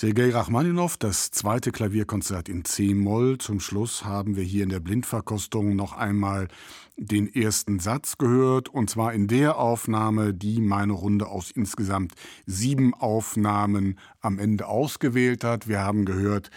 [0.00, 3.36] Sergei Rachmaninow, das zweite Klavierkonzert in C-Moll.
[3.36, 6.48] Zum Schluss haben wir hier in der Blindverkostung noch einmal
[6.96, 12.14] den ersten Satz gehört, und zwar in der Aufnahme, die meine Runde aus insgesamt
[12.46, 15.68] sieben Aufnahmen am Ende ausgewählt hat.
[15.68, 16.50] Wir haben gehört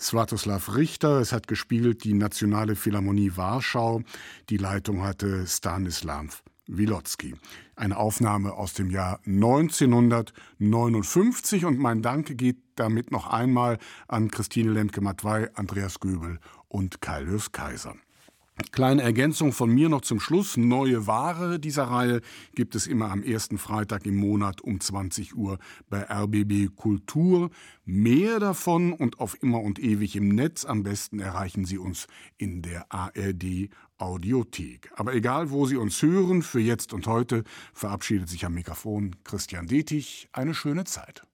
[0.00, 4.00] Svatoslav Richter, es hat gespielt die Nationale Philharmonie Warschau,
[4.48, 7.34] die Leitung hatte Stanislav Wilotzki.
[7.74, 14.70] Eine Aufnahme aus dem Jahr 1959 und mein Dank geht damit noch einmal an Christine
[14.70, 16.38] Lemke-Matwei, Andreas Göbel
[16.68, 17.96] und Kaius Kaiser.
[18.72, 20.56] Kleine Ergänzung von mir noch zum Schluss.
[20.56, 22.20] Neue Ware dieser Reihe
[22.54, 25.58] gibt es immer am ersten Freitag im Monat um 20 Uhr
[25.88, 27.50] bei RBB Kultur.
[27.84, 30.64] Mehr davon und auf immer und ewig im Netz.
[30.64, 34.90] Am besten erreichen Sie uns in der ARD Audiothek.
[34.94, 39.66] Aber egal, wo Sie uns hören, für jetzt und heute verabschiedet sich am Mikrofon Christian
[39.66, 40.28] Detig.
[40.32, 41.27] Eine schöne Zeit.